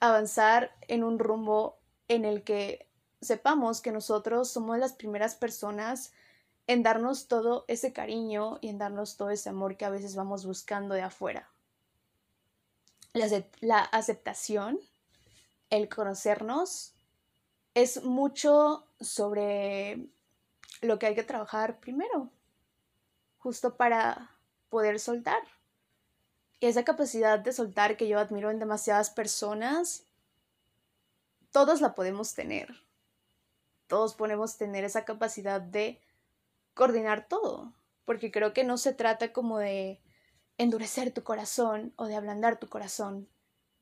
Avanzar 0.00 0.75
en 0.88 1.04
un 1.04 1.18
rumbo 1.18 1.78
en 2.08 2.25
el 2.25 2.44
que 2.44 2.86
sepamos 3.20 3.80
que 3.80 3.92
nosotros 3.92 4.50
somos 4.50 4.78
las 4.78 4.92
primeras 4.92 5.35
personas 5.35 6.12
en 6.66 6.82
darnos 6.82 7.28
todo 7.28 7.64
ese 7.68 7.92
cariño 7.92 8.58
y 8.61 8.68
en 8.68 8.78
darnos 8.78 9.16
todo 9.16 9.30
ese 9.30 9.49
amor 9.49 9.76
que 9.76 9.85
a 9.85 9.90
veces 9.90 10.16
vamos 10.16 10.44
buscando 10.44 10.94
de 10.94 11.02
afuera. 11.02 11.49
La, 13.61 13.80
aceptación, 13.80 14.78
el 15.70 15.88
conocernos, 15.88 16.92
es 17.75 18.02
mucho 18.02 18.87
sobre 19.00 20.06
lo 20.80 20.99
que 20.99 21.06
hay 21.06 21.14
que 21.14 21.23
trabajar 21.23 21.78
primero, 21.78 22.30
justo 23.38 23.76
para 23.76 24.37
poder 24.68 24.99
soltar. 24.99 25.42
Y 26.58 26.66
esa 26.66 26.85
capacidad 26.85 27.38
de 27.38 27.52
soltar 27.52 27.96
que 27.96 28.08
yo 28.08 28.18
admiro 28.18 28.50
en 28.50 28.58
demasiadas 28.58 29.11
personas, 29.11 30.04
todos 31.52 31.80
la 31.80 31.94
podemos 31.94 32.35
tener. 32.35 32.86
Todos 33.87 34.14
podemos 34.14 34.57
tener 34.57 34.85
esa 34.85 35.05
capacidad 35.05 35.61
de 35.61 36.00
coordinar 36.75 37.28
todo, 37.28 37.73
porque 38.05 38.31
creo 38.31 38.52
que 38.52 38.64
no 38.64 38.78
se 38.78 38.93
trata 38.93 39.33
como 39.33 39.59
de 39.59 40.00
endurecer 40.59 41.12
tu 41.12 41.23
corazón 41.23 41.93
o 41.97 42.07
de 42.07 42.16
ablandar 42.16 42.59
tu 42.59 42.69
corazón, 42.69 43.28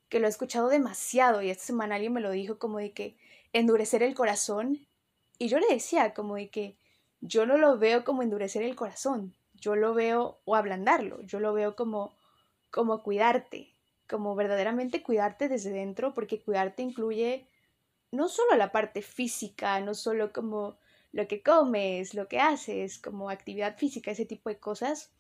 que 0.08 0.20
lo 0.20 0.26
he 0.26 0.30
escuchado 0.30 0.68
demasiado 0.68 1.42
y 1.42 1.50
esta 1.50 1.64
semana 1.64 1.96
alguien 1.96 2.12
me 2.12 2.20
lo 2.20 2.30
dijo 2.30 2.58
como 2.58 2.78
de 2.78 2.92
que 2.92 3.16
endurecer 3.52 4.02
el 4.02 4.14
corazón 4.14 4.86
y 5.38 5.48
yo 5.48 5.58
le 5.58 5.68
decía 5.68 6.14
como 6.14 6.36
de 6.36 6.48
que 6.48 6.76
yo 7.20 7.46
no 7.46 7.56
lo 7.56 7.78
veo 7.78 8.04
como 8.04 8.22
endurecer 8.22 8.62
el 8.62 8.76
corazón, 8.76 9.34
yo 9.54 9.76
lo 9.76 9.94
veo 9.94 10.38
o 10.44 10.56
ablandarlo, 10.56 11.22
yo 11.22 11.40
lo 11.40 11.52
veo 11.52 11.74
como 11.74 12.12
como 12.70 13.04
cuidarte, 13.04 13.72
como 14.08 14.34
verdaderamente 14.34 15.00
cuidarte 15.00 15.48
desde 15.48 15.70
dentro, 15.70 16.12
porque 16.12 16.42
cuidarte 16.42 16.82
incluye 16.82 17.46
no 18.14 18.28
solo 18.28 18.56
la 18.56 18.72
parte 18.72 19.02
física, 19.02 19.80
no 19.80 19.94
solo 19.94 20.32
como 20.32 20.78
lo 21.12 21.28
que 21.28 21.42
comes, 21.42 22.14
lo 22.14 22.28
que 22.28 22.40
haces, 22.40 22.98
como 22.98 23.30
actividad 23.30 23.76
física, 23.76 24.10
ese 24.10 24.26
tipo 24.26 24.48
de 24.48 24.58
cosas, 24.58 25.12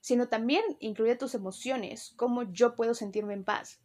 sino 0.00 0.28
también 0.28 0.62
incluye 0.80 1.16
tus 1.16 1.34
emociones, 1.34 2.12
cómo 2.16 2.44
yo 2.44 2.74
puedo 2.74 2.94
sentirme 2.94 3.34
en 3.34 3.44
paz. 3.44 3.80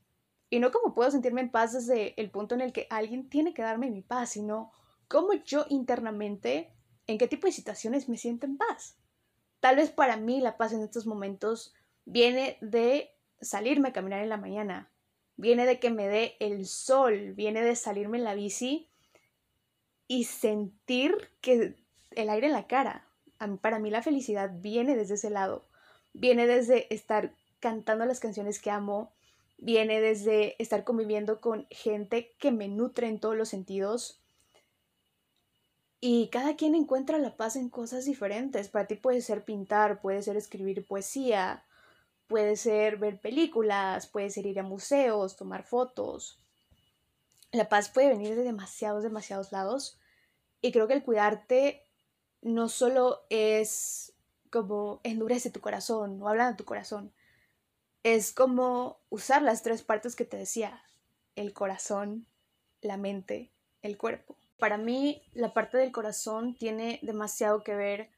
Y 0.50 0.60
no 0.60 0.72
cómo 0.72 0.94
puedo 0.94 1.10
sentirme 1.12 1.42
en 1.42 1.52
paz 1.52 1.74
desde 1.74 2.20
el 2.22 2.30
punto 2.30 2.56
en 2.56 2.62
el 2.62 2.74
que 2.74 2.88
alguien 2.90 3.30
tiene 3.30 3.54
que 3.54 3.62
darme 3.62 3.90
mi 3.90 4.02
paz, 4.02 4.32
sino 4.32 4.72
cómo 5.08 5.34
yo 5.34 5.66
internamente, 5.70 6.74
en 7.08 7.18
qué 7.18 7.28
tipo 7.28 7.48
de 7.48 7.54
situaciones 7.54 8.10
me 8.10 8.18
siento 8.18 8.46
en 8.46 8.58
paz. 8.58 8.98
Tal 9.60 9.78
vez 9.78 9.92
para 9.92 10.18
mí 10.18 10.42
la 10.42 10.58
paz 10.58 10.74
en 10.74 10.82
estos 10.82 11.06
momentos 11.08 11.74
viene 12.06 12.58
de 12.62 13.12
salirme 13.40 13.90
a 13.90 13.94
caminar 13.94 14.22
en 14.22 14.30
la 14.30 14.38
mañana, 14.38 14.91
viene 15.42 15.66
de 15.66 15.80
que 15.80 15.90
me 15.90 16.08
dé 16.08 16.36
el 16.40 16.68
sol, 16.68 17.34
viene 17.34 17.64
de 17.64 17.76
salirme 17.76 18.20
en 18.20 18.24
la 18.24 18.36
bici 18.36 18.88
y 20.08 20.26
sentir 20.26 21.32
que 21.42 21.76
el 22.12 22.30
aire 22.30 22.46
en 22.46 22.54
la 22.54 22.68
cara. 22.68 23.08
Para 23.62 23.80
mí 23.80 23.90
la 23.90 24.04
felicidad 24.04 24.52
viene 24.54 24.96
desde 24.96 25.16
ese 25.16 25.32
lado, 25.32 25.66
viene 26.14 26.46
desde 26.46 26.94
estar 26.94 27.34
cantando 27.60 28.06
las 28.06 28.20
canciones 28.20 28.60
que 28.60 28.70
amo, 28.70 29.14
viene 29.58 30.00
desde 30.00 30.62
estar 30.62 30.84
conviviendo 30.84 31.42
con 31.42 31.66
gente 31.72 32.36
que 32.38 32.52
me 32.52 32.68
nutre 32.68 33.08
en 33.08 33.20
todos 33.20 33.36
los 33.36 33.50
sentidos. 33.50 34.22
Y 36.00 36.28
cada 36.28 36.56
quien 36.56 36.76
encuentra 36.76 37.18
la 37.18 37.36
paz 37.36 37.56
en 37.56 37.70
cosas 37.70 38.06
diferentes. 38.06 38.70
Para 38.70 38.86
ti 38.86 38.94
puede 38.94 39.22
ser 39.22 39.44
pintar, 39.44 40.02
puede 40.02 40.22
ser 40.22 40.38
escribir 40.38 40.86
poesía, 40.86 41.64
puede 42.32 42.56
ser 42.56 42.96
ver 42.96 43.20
películas, 43.20 44.08
puede 44.08 44.30
ser 44.30 44.46
ir 44.46 44.58
a 44.58 44.64
museos, 44.64 45.36
tomar 45.36 45.64
fotos. 45.64 46.40
La 47.52 47.68
paz 47.68 47.90
puede 47.90 48.08
venir 48.08 48.38
de 48.38 48.44
demasiados, 48.44 49.04
demasiados 49.04 49.52
lados. 49.52 50.00
Y 50.62 50.72
creo 50.72 50.88
que 50.88 50.94
el 50.94 51.04
cuidarte 51.04 51.86
no 52.42 52.70
solo 52.70 53.20
es 53.30 54.14
como 54.50 55.02
endurece 55.04 55.50
tu 55.50 55.60
corazón 55.60 56.22
o 56.22 56.30
habla 56.30 56.50
de 56.50 56.56
tu 56.56 56.64
corazón, 56.64 57.12
es 58.04 58.32
como 58.32 59.02
usar 59.10 59.42
las 59.42 59.62
tres 59.62 59.84
partes 59.84 60.16
que 60.16 60.26
te 60.26 60.38
decía, 60.38 60.82
el 61.36 61.52
corazón, 61.52 62.28
la 62.82 62.96
mente, 62.96 63.52
el 63.82 63.98
cuerpo. 63.98 64.38
Para 64.58 64.78
mí, 64.78 65.22
la 65.34 65.54
parte 65.54 65.78
del 65.78 65.92
corazón 65.92 66.56
tiene 66.56 67.00
demasiado 67.02 67.62
que 67.64 67.76
ver 67.76 68.10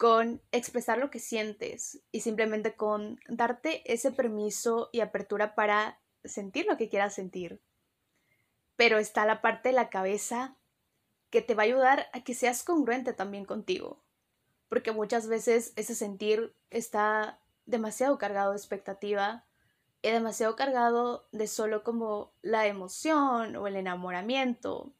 con 0.00 0.40
expresar 0.50 0.96
lo 0.96 1.10
que 1.10 1.18
sientes 1.18 2.00
y 2.10 2.22
simplemente 2.22 2.74
con 2.74 3.20
darte 3.28 3.82
ese 3.92 4.10
permiso 4.10 4.88
y 4.92 5.00
apertura 5.00 5.54
para 5.54 6.00
sentir 6.24 6.64
lo 6.64 6.78
que 6.78 6.88
quieras 6.88 7.12
sentir. 7.12 7.60
Pero 8.76 8.96
está 8.96 9.26
la 9.26 9.42
parte 9.42 9.68
de 9.68 9.74
la 9.74 9.90
cabeza 9.90 10.56
que 11.28 11.42
te 11.42 11.54
va 11.54 11.64
a 11.64 11.66
ayudar 11.66 12.06
a 12.14 12.24
que 12.24 12.32
seas 12.32 12.62
congruente 12.62 13.12
también 13.12 13.44
contigo. 13.44 14.00
Porque 14.70 14.90
muchas 14.90 15.28
veces 15.28 15.74
ese 15.76 15.94
sentir 15.94 16.54
está 16.70 17.38
demasiado 17.66 18.16
cargado 18.16 18.52
de 18.52 18.56
expectativa 18.56 19.44
y 20.00 20.12
demasiado 20.12 20.56
cargado 20.56 21.28
de 21.30 21.46
solo 21.46 21.84
como 21.84 22.32
la 22.40 22.66
emoción 22.66 23.54
o 23.54 23.66
el 23.66 23.76
enamoramiento 23.76 24.94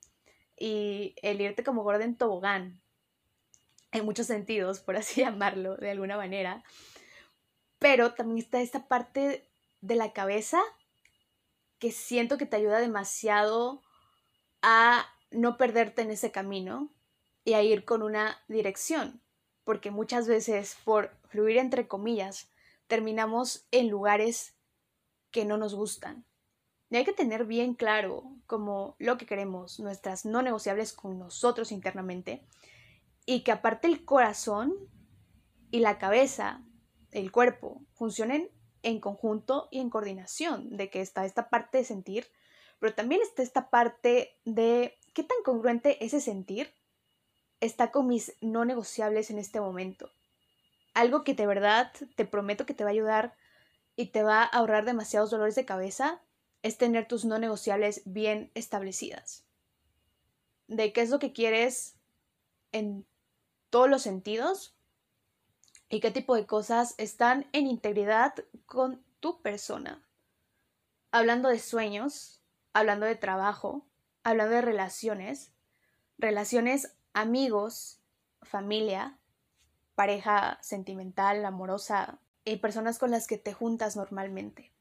y 0.58 1.14
el 1.22 1.40
irte 1.40 1.64
como 1.64 1.84
gordo 1.84 2.02
en 2.02 2.16
tobogán 2.16 2.79
en 3.92 4.04
muchos 4.04 4.26
sentidos, 4.26 4.80
por 4.80 4.96
así 4.96 5.20
llamarlo 5.22 5.76
de 5.76 5.90
alguna 5.90 6.16
manera. 6.16 6.62
Pero 7.78 8.14
también 8.14 8.38
está 8.38 8.60
esta 8.60 8.88
parte 8.88 9.48
de 9.80 9.94
la 9.96 10.12
cabeza 10.12 10.60
que 11.78 11.90
siento 11.90 12.36
que 12.36 12.46
te 12.46 12.56
ayuda 12.56 12.78
demasiado 12.78 13.82
a 14.62 15.06
no 15.30 15.56
perderte 15.56 16.02
en 16.02 16.10
ese 16.10 16.30
camino 16.30 16.92
y 17.44 17.54
a 17.54 17.62
ir 17.62 17.84
con 17.84 18.02
una 18.02 18.38
dirección, 18.48 19.22
porque 19.64 19.90
muchas 19.90 20.28
veces 20.28 20.76
por 20.84 21.16
fluir 21.28 21.56
entre 21.56 21.88
comillas 21.88 22.50
terminamos 22.86 23.66
en 23.70 23.88
lugares 23.88 24.54
que 25.30 25.44
no 25.44 25.56
nos 25.56 25.74
gustan. 25.74 26.26
Y 26.90 26.96
hay 26.96 27.04
que 27.04 27.12
tener 27.12 27.46
bien 27.46 27.74
claro 27.74 28.24
como 28.46 28.96
lo 28.98 29.16
que 29.16 29.24
queremos, 29.24 29.78
nuestras 29.78 30.24
no 30.24 30.42
negociables 30.42 30.92
con 30.92 31.18
nosotros 31.18 31.72
internamente 31.72 32.44
y 33.30 33.42
que 33.42 33.52
aparte 33.52 33.86
el 33.86 34.04
corazón 34.04 34.74
y 35.70 35.78
la 35.78 35.98
cabeza, 35.98 36.64
el 37.12 37.30
cuerpo, 37.30 37.80
funcionen 37.92 38.50
en 38.82 38.98
conjunto 38.98 39.68
y 39.70 39.78
en 39.78 39.88
coordinación, 39.88 40.76
de 40.76 40.90
que 40.90 41.00
está 41.00 41.24
esta 41.24 41.48
parte 41.48 41.78
de 41.78 41.84
sentir, 41.84 42.26
pero 42.80 42.92
también 42.92 43.22
está 43.22 43.44
esta 43.44 43.70
parte 43.70 44.36
de 44.44 44.98
qué 45.14 45.22
tan 45.22 45.36
congruente 45.44 46.04
ese 46.04 46.20
sentir 46.20 46.74
está 47.60 47.92
con 47.92 48.08
mis 48.08 48.34
no 48.40 48.64
negociables 48.64 49.30
en 49.30 49.38
este 49.38 49.60
momento. 49.60 50.10
Algo 50.92 51.22
que 51.22 51.34
de 51.34 51.46
verdad 51.46 51.92
te 52.16 52.24
prometo 52.24 52.66
que 52.66 52.74
te 52.74 52.82
va 52.82 52.90
a 52.90 52.94
ayudar 52.94 53.36
y 53.94 54.06
te 54.06 54.24
va 54.24 54.42
a 54.42 54.46
ahorrar 54.46 54.84
demasiados 54.84 55.30
dolores 55.30 55.54
de 55.54 55.64
cabeza 55.64 56.20
es 56.64 56.78
tener 56.78 57.06
tus 57.06 57.24
no 57.24 57.38
negociables 57.38 58.02
bien 58.06 58.50
establecidas. 58.56 59.44
De 60.66 60.92
qué 60.92 61.02
es 61.02 61.10
lo 61.10 61.20
que 61.20 61.32
quieres 61.32 61.94
en 62.72 63.06
todos 63.70 63.88
los 63.88 64.02
sentidos 64.02 64.76
y 65.88 66.00
qué 66.00 66.10
tipo 66.10 66.36
de 66.36 66.46
cosas 66.46 66.94
están 66.98 67.48
en 67.52 67.66
integridad 67.66 68.34
con 68.66 69.02
tu 69.20 69.42
persona. 69.42 70.04
Hablando 71.10 71.48
de 71.48 71.58
sueños, 71.58 72.42
hablando 72.72 73.06
de 73.06 73.16
trabajo, 73.16 73.86
hablando 74.22 74.54
de 74.54 74.62
relaciones, 74.62 75.52
relaciones 76.18 76.94
amigos, 77.12 78.00
familia, 78.42 79.18
pareja 79.94 80.58
sentimental, 80.62 81.44
amorosa 81.44 82.20
y 82.44 82.56
personas 82.56 82.98
con 82.98 83.10
las 83.10 83.26
que 83.26 83.38
te 83.38 83.52
juntas 83.52 83.96
normalmente. 83.96 84.72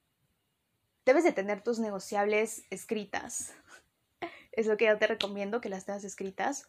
Debes 1.05 1.23
de 1.23 1.31
tener 1.31 1.63
tus 1.63 1.79
negociables 1.79 2.63
escritas. 2.69 3.53
Es 4.51 4.67
lo 4.67 4.77
que 4.77 4.85
yo 4.85 4.97
te 4.97 5.07
recomiendo 5.07 5.61
que 5.61 5.69
las 5.69 5.85
tengas 5.85 6.03
escritas 6.03 6.67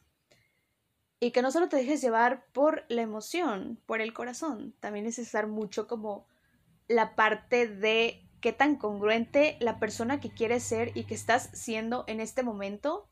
y 1.20 1.32
que 1.32 1.42
no 1.42 1.52
solo 1.52 1.68
te 1.68 1.76
dejes 1.76 2.00
llevar 2.00 2.46
por 2.52 2.84
la 2.88 3.02
emoción, 3.02 3.78
por 3.84 4.00
el 4.00 4.14
corazón, 4.14 4.74
también 4.80 5.06
es 5.06 5.34
mucho 5.46 5.86
como 5.86 6.26
la 6.88 7.14
parte 7.14 7.68
de 7.68 8.26
qué 8.40 8.54
tan 8.54 8.76
congruente 8.76 9.58
la 9.60 9.78
persona 9.78 10.18
que 10.18 10.30
quieres 10.30 10.62
ser 10.62 10.96
y 10.96 11.04
que 11.04 11.14
estás 11.14 11.50
siendo 11.52 12.04
en 12.06 12.20
este 12.20 12.42
momento 12.42 13.08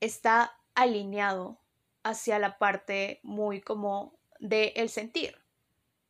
está 0.00 0.56
alineado 0.74 1.60
hacia 2.04 2.38
la 2.38 2.56
parte 2.58 3.20
muy 3.24 3.60
como 3.60 4.16
de 4.38 4.72
el 4.76 4.88
sentir. 4.88 5.36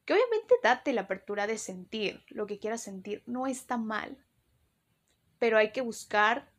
Que 0.04 0.12
obviamente 0.12 0.54
date 0.62 0.92
la 0.92 1.02
apertura 1.02 1.46
de 1.46 1.56
sentir 1.56 2.22
lo 2.28 2.46
que 2.46 2.58
quieras 2.58 2.82
sentir, 2.82 3.22
no 3.26 3.46
está 3.46 3.78
mal. 3.78 4.18
Pero 5.38 5.56
hay 5.56 5.72
que 5.72 5.80
buscar 5.80 6.52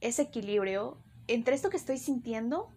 ese 0.00 0.22
equilibrio 0.22 1.02
entre 1.26 1.54
esto 1.54 1.68
que 1.68 1.76
estoy 1.76 1.98
sintiendo 1.98 2.75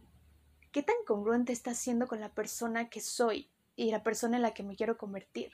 ¿Qué 0.71 0.83
tan 0.83 0.97
congruente 1.07 1.51
está 1.51 1.73
siendo 1.73 2.07
con 2.07 2.19
la 2.19 2.29
persona 2.29 2.89
que 2.89 3.01
soy 3.01 3.49
y 3.75 3.89
la 3.89 4.03
persona 4.03 4.37
en 4.37 4.43
la 4.43 4.53
que 4.53 4.61
me 4.61 4.75
quiero 4.75 4.99
convertir? 4.99 5.51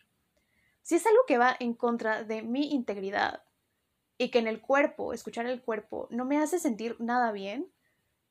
Si 0.82 0.96
es 0.96 1.06
algo 1.06 1.22
que 1.26 1.38
va 1.38 1.56
en 1.58 1.74
contra 1.74 2.24
de 2.24 2.42
mi 2.42 2.74
integridad 2.74 3.42
y 4.18 4.30
que 4.30 4.40
en 4.40 4.48
el 4.48 4.60
cuerpo, 4.60 5.14
escuchar 5.14 5.46
el 5.46 5.62
cuerpo, 5.62 6.10
no 6.12 6.26
me 6.26 6.38
hace 6.38 6.60
sentir 6.60 6.98
nada 7.00 7.32
bien, 7.32 7.72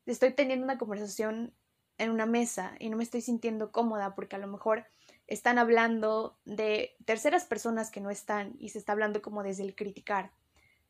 estoy 0.05 0.35
teniendo 0.35 0.64
una 0.64 0.77
conversación 0.77 1.55
en 1.97 2.11
una 2.11 2.27
mesa 2.27 2.75
y 2.79 2.90
no 2.90 2.99
me 2.99 3.03
estoy 3.03 3.23
sintiendo 3.23 3.73
cómoda 3.73 4.14
porque 4.14 4.37
a 4.37 4.40
lo 4.40 4.47
mejor 4.47 4.85
están 5.27 5.59
hablando 5.59 6.37
de 6.44 6.97
terceras 7.07 7.47
personas 7.47 7.90
que 7.90 8.03
no 8.03 8.11
están 8.11 8.57
y 8.59 8.68
se 8.68 8.79
está 8.79 8.92
hablando 8.92 9.23
como 9.23 9.42
desde 9.42 9.62
el 9.62 9.75
criticar, 9.75 10.33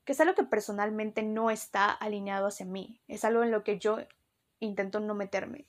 que 0.04 0.10
es 0.10 0.20
algo 0.20 0.34
que 0.34 0.42
personalmente 0.42 1.22
no 1.22 1.50
está 1.50 1.92
alineado 1.92 2.48
hacia 2.48 2.66
mí, 2.66 3.00
es 3.06 3.24
algo 3.24 3.44
en 3.44 3.52
lo 3.52 3.62
que 3.62 3.78
yo 3.78 3.98
intento 4.58 4.98
no 4.98 5.14
meterme 5.14 5.68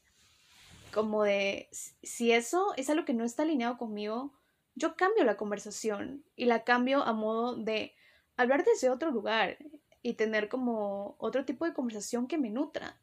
como 0.95 1.23
de, 1.23 1.67
si 2.03 2.31
eso 2.31 2.73
es 2.77 2.89
algo 2.89 3.03
que 3.03 3.13
no 3.13 3.25
está 3.25 3.43
alineado 3.43 3.77
conmigo, 3.77 4.31
yo 4.75 4.95
cambio 4.95 5.25
la 5.25 5.35
conversación 5.35 6.23
y 6.37 6.45
la 6.45 6.63
cambio 6.63 7.03
a 7.03 7.11
modo 7.11 7.57
de 7.57 7.93
hablar 8.37 8.63
desde 8.63 8.89
otro 8.89 9.11
lugar 9.11 9.57
y 10.01 10.13
tener 10.13 10.47
como 10.47 11.17
otro 11.17 11.43
tipo 11.43 11.65
de 11.65 11.73
conversación 11.73 12.27
que 12.27 12.37
me 12.37 12.49
nutra. 12.49 12.97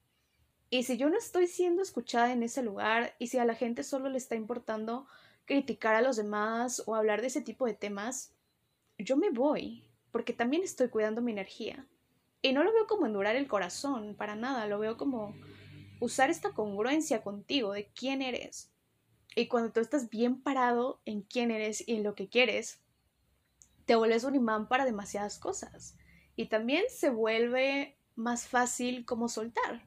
Y 0.70 0.84
si 0.84 0.96
yo 0.96 1.10
no 1.10 1.18
estoy 1.18 1.46
siendo 1.46 1.82
escuchada 1.82 2.32
en 2.32 2.42
ese 2.42 2.62
lugar 2.62 3.14
y 3.18 3.26
si 3.26 3.36
a 3.36 3.44
la 3.44 3.54
gente 3.54 3.82
solo 3.82 4.08
le 4.08 4.16
está 4.16 4.36
importando 4.36 5.06
criticar 5.44 5.94
a 5.94 6.00
los 6.00 6.16
demás 6.16 6.82
o 6.86 6.94
hablar 6.94 7.20
de 7.20 7.26
ese 7.26 7.42
tipo 7.42 7.66
de 7.66 7.74
temas, 7.74 8.32
yo 8.96 9.18
me 9.18 9.28
voy, 9.28 9.84
porque 10.12 10.32
también 10.32 10.62
estoy 10.62 10.88
cuidando 10.88 11.20
mi 11.20 11.32
energía. 11.32 11.86
Y 12.40 12.54
no 12.54 12.64
lo 12.64 12.72
veo 12.72 12.86
como 12.86 13.04
endurar 13.04 13.36
el 13.36 13.48
corazón, 13.48 14.14
para 14.16 14.34
nada, 14.34 14.64
lo 14.64 14.78
veo 14.78 14.96
como 14.96 15.34
usar 16.02 16.30
esta 16.30 16.50
congruencia 16.50 17.22
contigo 17.22 17.72
de 17.72 17.86
quién 17.92 18.22
eres. 18.22 18.72
Y 19.36 19.46
cuando 19.46 19.70
tú 19.70 19.78
estás 19.78 20.10
bien 20.10 20.42
parado 20.42 21.00
en 21.04 21.22
quién 21.22 21.52
eres 21.52 21.86
y 21.86 21.94
en 21.94 22.02
lo 22.02 22.16
que 22.16 22.28
quieres, 22.28 22.82
te 23.84 23.94
vuelves 23.94 24.24
un 24.24 24.34
imán 24.34 24.66
para 24.66 24.84
demasiadas 24.84 25.38
cosas. 25.38 25.96
Y 26.34 26.46
también 26.46 26.82
se 26.88 27.10
vuelve 27.10 27.96
más 28.16 28.48
fácil 28.48 29.04
como 29.04 29.28
soltar. 29.28 29.86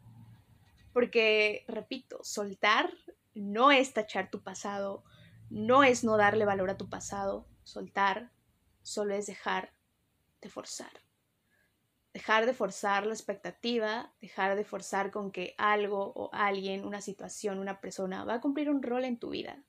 Porque, 0.93 1.65
repito, 1.67 2.23
soltar 2.23 2.89
no 3.33 3.71
es 3.71 3.93
tachar 3.93 4.31
tu 4.31 4.41
pasado, 4.41 5.03
no 5.49 5.83
es 5.83 6.05
no 6.05 6.15
darle 6.15 6.45
valor 6.45 6.69
a 6.69 6.77
tu 6.77 6.89
pasado. 6.89 7.45
Soltar 7.65 8.31
solo 8.83 9.15
es 9.15 9.25
dejar 9.25 9.73
de 10.39 10.49
forzar 10.49 11.04
dejar 12.15 12.45
de 12.45 12.53
forzar 12.53 13.05
la 13.05 13.13
expectativa, 13.13 14.13
dejar 14.21 14.55
de 14.55 14.63
forzar 14.63 15.11
con 15.11 15.31
que 15.31 15.53
algo 15.57 16.13
o 16.15 16.29
alguien, 16.31 16.85
una 16.85 17.01
situación, 17.01 17.59
una 17.59 17.81
persona 17.81 18.23
va 18.23 18.35
a 18.35 18.39
cumplir 18.39 18.69
un 18.69 18.81
rol 18.81 19.03
en 19.03 19.19
tu 19.19 19.31
vida. 19.31 19.61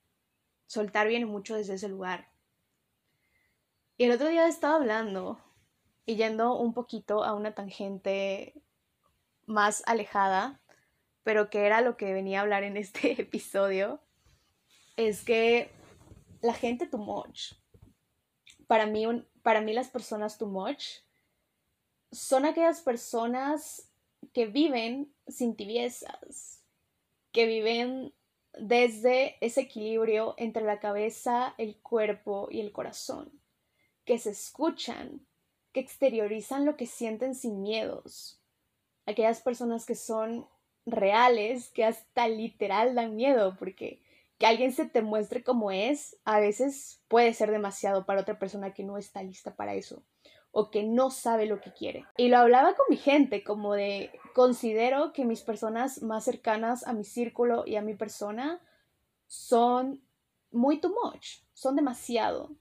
Soltar 0.66 1.09
viene 1.09 1.26
mucho 1.26 1.56
desde 1.56 1.74
ese 1.74 1.88
lugar. 1.88 2.30
Y 3.96 4.04
el 4.04 4.12
otro 4.12 4.28
día 4.28 4.46
estaba 4.46 4.76
hablando 4.76 5.40
y 6.04 6.14
yendo 6.14 6.56
un 6.56 6.72
poquito 6.72 7.24
a 7.24 7.35
una 7.35 7.52
tangente 7.52 8.62
más 9.46 9.82
alejada, 9.85 10.61
pero 11.24 11.50
que 11.50 11.66
era 11.66 11.80
lo 11.80 11.96
que 11.96 12.12
venía 12.12 12.38
a 12.38 12.42
hablar 12.42 12.62
en 12.62 12.76
este 12.76 13.11
episodio, 13.20 14.00
es 14.94 15.24
que 15.24 15.72
la 16.42 16.54
gente 16.54 16.87
too 16.87 16.98
much. 16.98 17.54
Para 18.68 18.87
mí, 18.87 19.04
para 19.42 19.61
mí 19.62 19.72
las 19.72 19.88
personas 19.88 20.38
too 20.38 20.46
much 20.46 21.06
son 22.16 22.46
aquellas 22.46 22.81
personas 22.81 23.88
que 24.33 24.46
viven 24.46 25.12
sin 25.29 25.55
tibiezas, 25.55 26.62
que 27.31 27.46
viven 27.46 28.14
desde 28.59 29.37
ese 29.44 29.62
equilibrio 29.62 30.35
entre 30.38 30.62
la 30.62 30.81
cabeza, 30.81 31.55
el 31.59 31.76
cuerpo 31.76 32.48
y 32.50 32.61
el 32.61 32.72
corazón, 32.72 33.31
que 34.05 34.18
se 34.18 34.31
escuchan, 34.31 35.26
que 35.72 35.81
exteriorizan 35.81 36.64
lo 36.64 36.76
que 36.76 36.87
sienten 36.87 37.35
sin 37.35 37.62
miedos. 37.62 38.40
Aquellas 39.05 39.42
personas 39.42 39.85
que 39.85 39.94
son 39.94 40.48
reales, 40.87 41.68
que 41.68 41.85
hasta 41.85 42.29
literal 42.29 42.94
dan 42.94 43.14
miedo, 43.14 43.57
porque 43.59 44.00
que 44.38 44.46
alguien 44.46 44.72
se 44.72 44.87
te 44.87 45.02
muestre 45.02 45.42
como 45.42 45.70
es, 45.70 46.16
a 46.24 46.40
veces 46.40 47.00
puede 47.09 47.35
ser 47.35 47.50
demasiado 47.50 48.07
para 48.07 48.22
otra 48.22 48.38
persona 48.38 48.72
que 48.72 48.85
no 48.85 48.96
está 48.96 49.22
lista 49.22 49.55
para 49.55 49.74
eso 49.74 50.02
o 50.59 50.71
que 50.71 50.83
no 50.85 51.11
sabe 51.11 51.45
lo 51.45 51.61
que 51.61 51.71
quiere. 51.71 52.07
Y 52.16 52.29
lo 52.29 52.38
hablaba 52.38 52.75
con 52.75 52.87
mi 52.88 52.97
gente, 52.97 53.45
como 53.45 53.75
de, 53.75 54.11
considero 54.35 55.12
que 55.12 55.27
mis 55.27 55.42
personas 55.42 56.01
más 56.01 56.25
cercanas 56.25 56.87
a 56.87 56.95
mi 56.95 57.05
círculo 57.05 57.64
y 57.66 57.77
a 57.77 57.83
mi 57.83 57.92
persona 57.92 58.59
son 59.27 60.01
muy 60.51 60.81
too 60.81 60.95
much, 61.05 61.42
son 61.53 61.77
demasiado. 61.77 62.57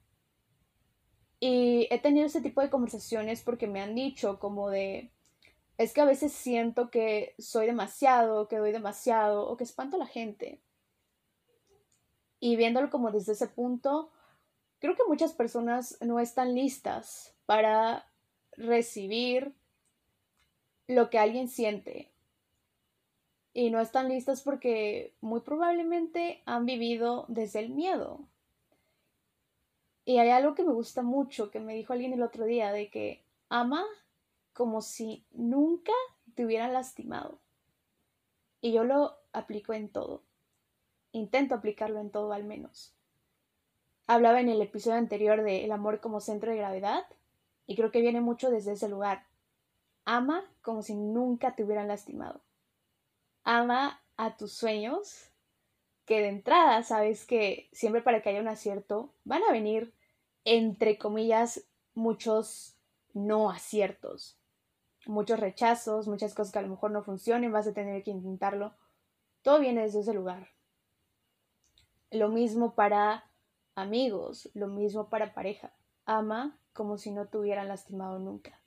Y 1.40 1.88
he 1.90 1.98
tenido 1.98 2.26
ese 2.26 2.42
tipo 2.42 2.60
de 2.60 2.70
conversaciones 2.70 3.42
porque 3.44 3.66
me 3.66 3.82
han 3.82 3.96
dicho 3.96 4.40
como 4.40 4.70
de, 4.70 5.14
es 5.78 5.94
que 5.94 6.02
a 6.02 6.06
veces 6.06 6.34
siento 6.34 6.90
que 6.92 7.34
soy 7.40 7.66
demasiado, 7.66 8.50
que 8.50 8.58
doy 8.58 8.74
demasiado 8.74 9.48
o 9.48 9.56
que 9.56 9.64
espanto 9.64 9.96
a 9.96 10.00
la 10.00 10.08
gente. 10.08 10.60
Y 12.42 12.58
viéndolo 12.58 12.90
como 12.90 13.12
desde 13.12 13.32
ese 13.32 13.48
punto, 13.48 14.12
creo 14.80 14.96
que 14.96 15.04
muchas 15.08 15.34
personas 15.34 15.98
no 16.02 16.20
están 16.20 16.56
listas 16.56 17.36
para 17.46 18.06
recibir 18.52 19.54
lo 20.88 21.10
que 21.10 21.20
alguien 21.20 21.48
siente. 21.48 22.12
Y 23.54 23.70
no 23.70 23.80
están 23.80 24.10
listas 24.10 24.42
porque 24.42 25.16
muy 25.22 25.40
probablemente 25.40 26.42
han 26.46 26.66
vivido 26.66 27.26
desde 27.30 27.60
el 27.60 27.70
miedo. 27.70 28.28
Y 30.04 30.20
hay 30.20 30.30
algo 30.30 30.56
que 30.56 30.64
me 30.64 30.74
gusta 30.74 31.02
mucho, 31.02 31.50
que 31.50 31.60
me 31.60 31.74
dijo 31.74 31.94
alguien 31.94 32.14
el 32.14 32.22
otro 32.22 32.46
día, 32.46 32.72
de 32.72 32.90
que 32.90 33.26
ama 33.50 33.84
como 34.54 34.82
si 34.82 35.26
nunca 35.32 35.94
te 36.36 36.46
hubieran 36.46 36.74
lastimado. 36.74 37.40
Y 38.62 38.72
yo 38.72 38.84
lo 38.84 39.18
aplico 39.32 39.74
en 39.74 39.90
todo. 39.90 40.24
Intento 41.12 41.56
aplicarlo 41.56 42.00
en 42.00 42.12
todo 42.12 42.34
al 42.34 42.44
menos. 42.44 42.95
Hablaba 44.08 44.40
en 44.40 44.50
el 44.50 44.62
episodio 44.62 44.98
anterior 44.98 45.44
de 45.44 45.66
el 45.66 45.72
amor 45.72 46.00
como 46.00 46.20
centro 46.20 46.52
de 46.52 46.58
gravedad 46.58 47.06
y 47.66 47.76
creo 47.76 47.92
que 47.92 48.02
viene 48.02 48.22
mucho 48.22 48.52
desde 48.52 48.74
ese 48.74 48.88
lugar. 48.88 49.26
Ama 50.06 50.46
como 50.62 50.84
si 50.84 50.96
nunca 50.96 51.56
te 51.56 51.64
hubieran 51.64 51.88
lastimado. 51.88 52.42
Ama 53.44 54.04
a 54.18 54.38
tus 54.38 54.54
sueños, 54.54 55.32
que 56.06 56.22
de 56.22 56.28
entrada 56.28 56.84
sabes 56.84 57.26
que 57.26 57.68
siempre 57.72 58.02
para 58.02 58.22
que 58.22 58.30
haya 58.30 58.42
un 58.42 58.48
acierto 58.48 59.12
van 59.24 59.44
a 59.44 59.52
venir, 59.52 59.94
entre 60.44 61.00
comillas, 61.00 61.66
muchos 61.96 62.78
no 63.14 63.50
aciertos, 63.50 64.38
muchos 65.08 65.40
rechazos, 65.40 66.08
muchas 66.08 66.36
cosas 66.36 66.54
que 66.54 66.60
a 66.60 66.64
lo 66.64 66.68
mejor 66.68 66.92
no 66.92 67.04
funcionen, 67.04 67.52
vas 67.52 67.66
a 67.66 67.74
tener 67.74 68.04
que 68.04 68.12
intentarlo. 68.12 68.76
Todo 69.42 69.60
viene 69.60 69.82
desde 69.82 70.02
ese 70.02 70.14
lugar. 70.14 70.50
Lo 72.12 72.30
mismo 72.30 72.76
para 72.76 73.24
amigos, 73.76 74.50
lo 74.54 74.68
mismo 74.68 75.10
para 75.10 75.34
pareja. 75.34 75.74
Ama 76.06 76.58
como 76.74 76.98
si 76.98 77.12
no 77.12 77.28
te 77.28 77.38
hubieran 77.38 77.68
lastimado 77.68 78.20
nunca. 78.20 78.60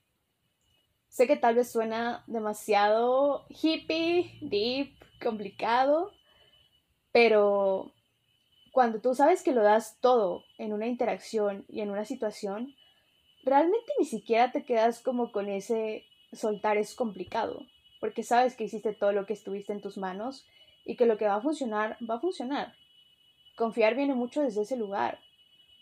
Sé 1.08 1.26
que 1.26 1.36
tal 1.36 1.54
vez 1.54 1.70
suena 1.70 2.22
demasiado 2.26 3.46
hippie, 3.48 4.38
deep, 4.42 4.94
complicado, 5.22 6.12
pero 7.12 7.92
cuando 8.72 9.00
tú 9.00 9.14
sabes 9.14 9.42
que 9.42 9.52
lo 9.52 9.62
das 9.62 9.98
todo 10.00 10.44
en 10.58 10.72
una 10.72 10.86
interacción 10.86 11.64
y 11.68 11.80
en 11.80 11.90
una 11.90 12.04
situación, 12.04 12.74
realmente 13.44 13.92
ni 13.98 14.04
siquiera 14.04 14.52
te 14.52 14.64
quedas 14.64 15.00
como 15.00 15.32
con 15.32 15.48
ese 15.48 16.04
soltar 16.32 16.76
es 16.76 16.94
complicado, 16.94 17.62
porque 18.00 18.22
sabes 18.22 18.54
que 18.54 18.64
hiciste 18.64 18.92
todo 18.92 19.12
lo 19.12 19.26
que 19.26 19.32
estuviste 19.32 19.72
en 19.72 19.80
tus 19.80 19.96
manos 19.96 20.46
y 20.84 20.96
que 20.96 21.06
lo 21.06 21.16
que 21.16 21.26
va 21.26 21.36
a 21.36 21.40
funcionar, 21.40 21.96
va 22.08 22.16
a 22.16 22.20
funcionar. 22.20 22.74
Confiar 23.58 23.96
viene 23.96 24.14
mucho 24.14 24.40
desde 24.40 24.62
ese 24.62 24.76
lugar, 24.76 25.18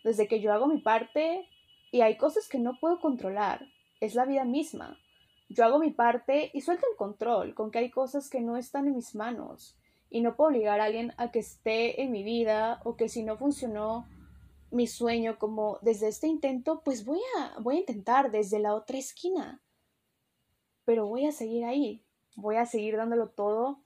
desde 0.02 0.26
que 0.26 0.40
yo 0.40 0.50
hago 0.50 0.66
mi 0.66 0.78
parte 0.78 1.46
y 1.92 2.00
hay 2.00 2.16
cosas 2.16 2.48
que 2.48 2.58
no 2.58 2.80
puedo 2.80 3.00
controlar, 3.00 3.68
es 4.00 4.14
la 4.14 4.24
vida 4.24 4.44
misma. 4.46 4.98
Yo 5.50 5.62
hago 5.62 5.78
mi 5.78 5.90
parte 5.90 6.50
y 6.54 6.62
suelto 6.62 6.86
el 6.90 6.96
control 6.96 7.54
con 7.54 7.70
que 7.70 7.78
hay 7.78 7.90
cosas 7.90 8.30
que 8.30 8.40
no 8.40 8.56
están 8.56 8.86
en 8.86 8.94
mis 8.96 9.14
manos 9.14 9.76
y 10.08 10.22
no 10.22 10.36
puedo 10.36 10.48
obligar 10.48 10.80
a 10.80 10.84
alguien 10.84 11.12
a 11.18 11.30
que 11.30 11.40
esté 11.40 12.02
en 12.02 12.12
mi 12.12 12.22
vida 12.22 12.80
o 12.84 12.96
que 12.96 13.10
si 13.10 13.22
no 13.22 13.36
funcionó 13.36 14.06
mi 14.70 14.86
sueño 14.86 15.38
como 15.38 15.78
desde 15.82 16.08
este 16.08 16.28
intento, 16.28 16.80
pues 16.82 17.04
voy 17.04 17.20
a 17.38 17.60
voy 17.60 17.76
a 17.76 17.80
intentar 17.80 18.30
desde 18.30 18.58
la 18.58 18.74
otra 18.74 18.96
esquina. 18.96 19.60
Pero 20.86 21.06
voy 21.06 21.26
a 21.26 21.32
seguir 21.32 21.66
ahí, 21.66 22.02
voy 22.36 22.56
a 22.56 22.64
seguir 22.64 22.96
dándolo 22.96 23.28
todo 23.28 23.84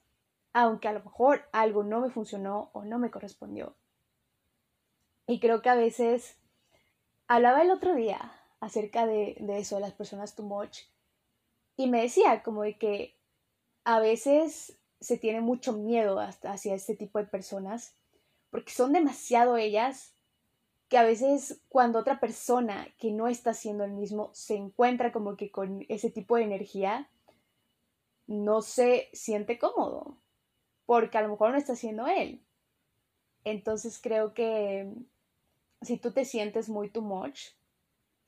aunque 0.53 0.87
a 0.87 0.93
lo 0.93 1.03
mejor 1.03 1.43
algo 1.51 1.83
no 1.83 2.01
me 2.01 2.09
funcionó 2.09 2.71
o 2.73 2.83
no 2.83 2.99
me 2.99 3.11
correspondió. 3.11 3.75
Y 5.31 5.39
creo 5.39 5.61
que 5.61 5.69
a 5.69 5.75
veces 5.75 6.35
hablaba 7.25 7.61
el 7.61 7.71
otro 7.71 7.95
día 7.95 8.33
acerca 8.59 9.05
de, 9.05 9.37
eso, 9.57 9.75
de 9.75 9.81
las 9.81 9.93
personas 9.93 10.35
too 10.35 10.43
much, 10.43 10.79
y 11.77 11.87
me 11.87 12.01
decía 12.01 12.43
como 12.43 12.63
de 12.63 12.77
que 12.77 13.15
a 13.85 14.01
veces 14.01 14.77
se 14.99 15.17
tiene 15.17 15.39
mucho 15.39 15.71
miedo 15.71 16.19
hacia 16.19 16.75
este 16.75 16.97
tipo 16.97 17.17
de 17.17 17.27
personas, 17.27 17.95
porque 18.49 18.73
son 18.73 18.91
demasiado 18.91 19.55
ellas 19.55 20.13
que 20.89 20.97
a 20.97 21.03
veces 21.03 21.61
cuando 21.69 21.99
otra 21.99 22.19
persona 22.19 22.89
que 22.97 23.13
no 23.13 23.29
está 23.29 23.51
haciendo 23.51 23.85
el 23.85 23.91
mismo 23.91 24.31
se 24.33 24.57
encuentra 24.57 25.13
como 25.13 25.37
que 25.37 25.49
con 25.49 25.85
ese 25.87 26.11
tipo 26.11 26.35
de 26.35 26.43
energía, 26.43 27.09
no 28.27 28.61
se 28.61 29.07
siente 29.13 29.57
cómodo, 29.57 30.17
porque 30.85 31.17
a 31.17 31.21
lo 31.21 31.29
mejor 31.29 31.51
no 31.51 31.57
está 31.57 31.71
haciendo 31.71 32.05
él. 32.07 32.43
Entonces 33.45 33.97
creo 33.99 34.33
que 34.33 34.93
si 35.81 35.97
tú 35.97 36.11
te 36.11 36.25
sientes 36.25 36.69
muy 36.69 36.89
too 36.89 37.01
much, 37.01 37.49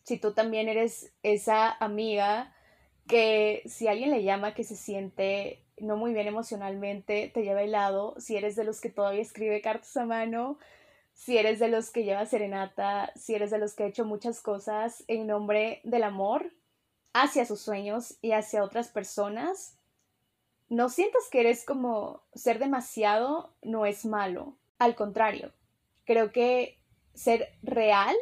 si 0.04 0.18
tú 0.18 0.34
también 0.34 0.68
eres 0.68 1.14
esa 1.24 1.72
amiga 1.72 2.54
que 3.08 3.64
si 3.66 3.88
alguien 3.88 4.12
le 4.12 4.24
llama 4.24 4.54
que 4.54 4.64
se 4.64 4.76
siente 4.76 5.64
no 5.78 5.98
muy 5.98 6.14
bien 6.14 6.28
emocionalmente, 6.28 7.32
te 7.34 7.44
lleva 7.44 7.64
helado, 7.64 8.16
si 8.18 8.38
eres 8.38 8.56
de 8.56 8.64
los 8.64 8.80
que 8.80 8.90
todavía 8.90 9.22
escribe 9.22 9.62
cartas 9.62 9.96
a 9.98 10.06
mano, 10.06 10.58
si 11.14 11.38
eres 11.38 11.60
de 11.60 11.68
los 11.68 11.90
que 11.90 12.04
lleva 12.04 12.26
serenata, 12.26 13.12
si 13.16 13.36
eres 13.36 13.52
de 13.52 13.60
los 13.60 13.74
que 13.74 13.84
ha 13.84 13.88
hecho 13.88 14.06
muchas 14.06 14.42
cosas 14.42 15.04
en 15.08 15.28
nombre 15.28 15.82
del 15.84 16.04
amor 16.04 16.52
hacia 17.14 17.46
sus 17.46 17.62
sueños 17.62 18.18
y 18.22 18.32
hacia 18.32 18.64
otras 18.64 18.90
personas, 18.90 19.78
no 20.70 20.90
sientas 20.90 21.24
que 21.32 21.42
eres 21.42 21.66
como 21.66 22.22
ser 22.34 22.60
demasiado 22.60 23.54
no 23.62 23.86
es 23.86 24.06
malo. 24.06 24.56
Al 24.80 24.96
contrario, 24.96 25.54
creo 26.06 26.32
que 26.32 26.80
ser 27.14 27.58
real 27.62 28.16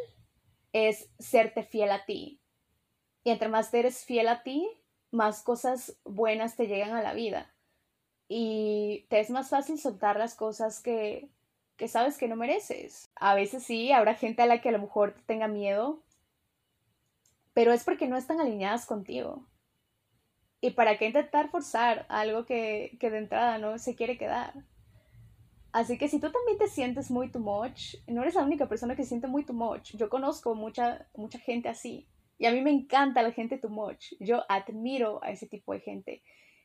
es 0.73 1.09
serte 1.19 1.63
fiel 1.63 1.91
a 1.91 2.05
ti. 2.05 2.41
Y 3.23 3.31
entre 3.31 3.49
más 3.49 3.73
eres 3.73 4.03
fiel 4.03 4.27
a 4.27 4.43
ti, 4.43 4.67
más 5.11 5.43
cosas 5.43 5.97
buenas 6.03 6.55
te 6.55 6.67
llegan 6.67 6.91
a 6.91 7.01
la 7.01 7.13
vida. 7.13 7.53
Y 8.27 9.05
te 9.09 9.19
es 9.19 9.29
más 9.29 9.49
fácil 9.49 9.77
soltar 9.79 10.17
las 10.17 10.35
cosas 10.35 10.81
que, 10.81 11.29
que 11.75 11.87
sabes 11.87 12.17
que 12.17 12.27
no 12.27 12.35
mereces. 12.35 13.11
A 13.15 13.35
veces 13.35 13.63
sí, 13.63 13.91
habrá 13.91 14.15
gente 14.15 14.41
a 14.41 14.45
la 14.45 14.61
que 14.61 14.69
a 14.69 14.71
lo 14.71 14.79
mejor 14.79 15.13
te 15.13 15.21
tenga 15.23 15.47
miedo, 15.47 16.01
pero 17.53 17.73
es 17.73 17.83
porque 17.83 18.07
no 18.07 18.17
están 18.17 18.39
alineadas 18.39 18.85
contigo. 18.85 19.45
¿Y 20.61 20.71
para 20.71 20.97
qué 20.97 21.07
intentar 21.07 21.49
forzar 21.49 22.05
algo 22.07 22.45
que, 22.45 22.97
que 22.99 23.09
de 23.09 23.17
entrada 23.17 23.57
no 23.57 23.77
se 23.79 23.95
quiere 23.95 24.17
quedar? 24.17 24.53
Así 25.73 25.97
que 25.97 26.09
si 26.09 26.19
tú 26.19 26.31
también 26.31 26.57
te 26.57 26.67
sientes 26.67 27.09
muy 27.09 27.31
too 27.31 27.39
much, 27.39 27.95
no 28.07 28.21
eres 28.21 28.35
la 28.35 28.43
única 28.43 28.67
persona 28.67 28.95
que 28.95 29.05
siente 29.05 29.27
muy 29.27 29.45
too 29.45 29.53
much. 29.53 29.95
Yo 29.95 30.09
conozco 30.09 30.53
mucha, 30.53 31.07
mucha 31.15 31.39
gente 31.39 31.69
así. 31.69 32.07
Y 32.37 32.45
a 32.45 32.51
mí 32.51 32.61
me 32.61 32.71
encanta 32.71 33.21
la 33.21 33.31
gente 33.31 33.57
too 33.57 33.69
much. 33.69 34.13
Yo 34.19 34.43
admiro 34.49 35.23
a 35.23 35.31
ese 35.31 35.47
tipo 35.47 35.73
de 35.73 35.79
gente 35.79 36.23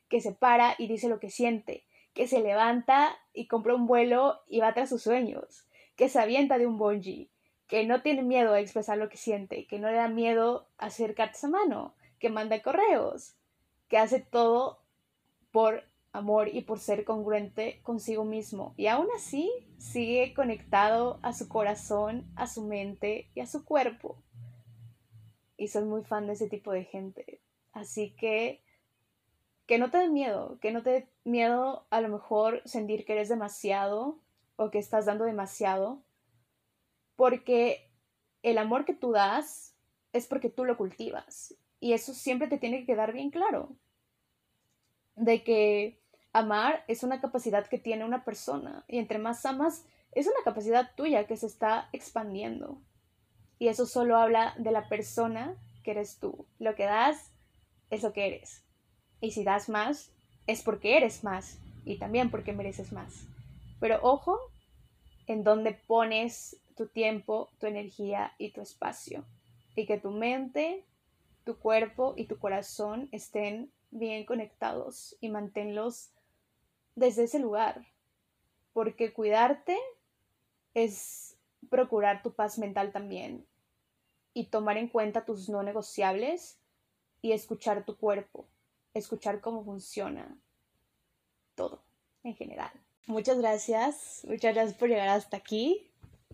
que 0.09 0.21
se 0.21 0.33
para 0.33 0.75
y 0.77 0.87
dice 0.87 1.07
lo 1.07 1.19
que 1.19 1.29
siente, 1.29 1.85
que 2.13 2.27
se 2.27 2.41
levanta 2.41 3.17
y 3.33 3.47
compra 3.47 3.75
un 3.75 3.87
vuelo 3.87 4.41
y 4.47 4.59
va 4.59 4.73
tras 4.73 4.89
sus 4.89 5.03
sueños, 5.03 5.67
que 5.95 6.09
se 6.09 6.19
avienta 6.19 6.57
de 6.57 6.65
un 6.65 6.77
bungee, 6.77 7.29
que 7.67 7.85
no 7.85 8.01
tiene 8.01 8.23
miedo 8.23 8.53
a 8.53 8.59
expresar 8.59 8.97
lo 8.97 9.09
que 9.09 9.17
siente, 9.17 9.67
que 9.67 9.79
no 9.79 9.89
le 9.89 9.97
da 9.97 10.07
miedo 10.07 10.67
a 10.77 10.87
hacer 10.87 11.15
cartas 11.15 11.43
a 11.43 11.49
mano, 11.49 11.95
que 12.19 12.29
manda 12.29 12.61
correos, 12.61 13.35
que 13.87 13.97
hace 13.97 14.19
todo 14.19 14.79
por 15.51 15.83
amor 16.11 16.47
y 16.47 16.61
por 16.61 16.79
ser 16.79 17.03
congruente 17.03 17.79
consigo 17.83 18.25
mismo. 18.25 18.73
Y 18.77 18.87
aún 18.87 19.07
así 19.15 19.51
sigue 19.77 20.33
conectado 20.33 21.19
a 21.21 21.33
su 21.33 21.47
corazón, 21.47 22.25
a 22.35 22.47
su 22.47 22.63
mente 22.63 23.29
y 23.35 23.41
a 23.41 23.45
su 23.45 23.65
cuerpo. 23.65 24.21
Y 25.57 25.67
soy 25.67 25.85
muy 25.85 26.03
fan 26.03 26.27
de 26.27 26.33
ese 26.33 26.49
tipo 26.49 26.71
de 26.71 26.85
gente. 26.85 27.41
Así 27.71 28.15
que 28.15 28.61
que 29.67 29.77
no 29.77 29.91
te 29.91 29.97
dé 29.97 30.09
miedo, 30.09 30.57
que 30.61 30.71
no 30.71 30.81
te 30.81 30.89
dé 30.89 31.07
miedo 31.25 31.85
a 31.89 31.99
lo 31.99 32.07
mejor 32.07 32.61
sentir 32.65 33.05
que 33.05 33.13
eres 33.13 33.27
demasiado 33.27 34.17
o 34.55 34.71
que 34.71 34.79
estás 34.79 35.05
dando 35.05 35.25
demasiado, 35.25 36.01
porque 37.17 37.91
el 38.43 38.57
amor 38.57 38.85
que 38.85 38.93
tú 38.93 39.11
das 39.11 39.75
es 40.13 40.25
porque 40.25 40.49
tú 40.49 40.63
lo 40.63 40.77
cultivas. 40.77 41.53
Y 41.79 41.93
eso 41.93 42.13
siempre 42.13 42.47
te 42.47 42.57
tiene 42.57 42.79
que 42.79 42.85
quedar 42.85 43.11
bien 43.11 43.29
claro. 43.29 43.75
De 45.17 45.43
que 45.43 45.99
amar 46.31 46.85
es 46.87 47.03
una 47.03 47.19
capacidad 47.19 47.67
que 47.67 47.77
tiene 47.77 48.05
una 48.05 48.23
persona. 48.23 48.85
Y 48.87 48.99
entre 48.99 49.19
más 49.19 49.45
amas, 49.45 49.83
es 50.13 50.27
una 50.27 50.43
capacidad 50.45 50.95
tuya 50.95 51.27
que 51.27 51.35
se 51.35 51.47
está 51.47 51.89
expandiendo. 51.91 52.81
Y 53.59 53.67
eso 53.67 53.85
solo 53.85 54.17
habla 54.17 54.55
de 54.57 54.71
la 54.71 54.87
persona 54.87 55.57
que 55.83 55.91
eres 55.91 56.19
tú. 56.19 56.47
Lo 56.59 56.75
que 56.75 56.85
das 56.85 57.31
es 57.89 58.03
lo 58.03 58.13
que 58.13 58.27
eres. 58.27 58.63
Y 59.19 59.31
si 59.31 59.43
das 59.43 59.67
más, 59.67 60.11
es 60.45 60.61
porque 60.63 60.97
eres 60.97 61.23
más. 61.23 61.59
Y 61.85 61.97
también 61.97 62.31
porque 62.31 62.53
mereces 62.53 62.91
más. 62.91 63.25
Pero 63.79 63.99
ojo 64.01 64.39
en 65.27 65.43
dónde 65.43 65.73
pones 65.73 66.57
tu 66.75 66.87
tiempo, 66.87 67.49
tu 67.59 67.65
energía 67.65 68.33
y 68.37 68.51
tu 68.51 68.61
espacio. 68.61 69.25
Y 69.75 69.85
que 69.85 69.97
tu 69.97 70.11
mente, 70.11 70.85
tu 71.43 71.57
cuerpo 71.57 72.13
y 72.17 72.25
tu 72.25 72.37
corazón 72.37 73.09
estén 73.11 73.71
bien 73.91 74.25
conectados 74.25 75.17
y 75.21 75.29
manténlos 75.29 76.11
desde 76.95 77.23
ese 77.23 77.39
lugar. 77.39 77.85
Porque 78.73 79.13
cuidarte 79.13 79.77
es 80.73 81.37
procurar 81.69 82.21
tu 82.21 82.33
paz 82.33 82.57
mental 82.57 82.91
también 82.91 83.45
y 84.33 84.45
tomar 84.45 84.77
en 84.77 84.87
cuenta 84.87 85.25
tus 85.25 85.49
no 85.49 85.63
negociables 85.63 86.59
y 87.21 87.31
escuchar 87.31 87.85
tu 87.85 87.97
cuerpo, 87.97 88.47
escuchar 88.93 89.41
cómo 89.41 89.63
funciona 89.63 90.37
todo 91.55 91.81
en 92.23 92.35
general. 92.35 92.71
Muchas 93.07 93.39
gracias, 93.39 94.25
muchas 94.27 94.53
gracias 94.53 94.77
por 94.77 94.89
llegar 94.89 95.09
hasta 95.09 95.37
aquí, 95.37 95.89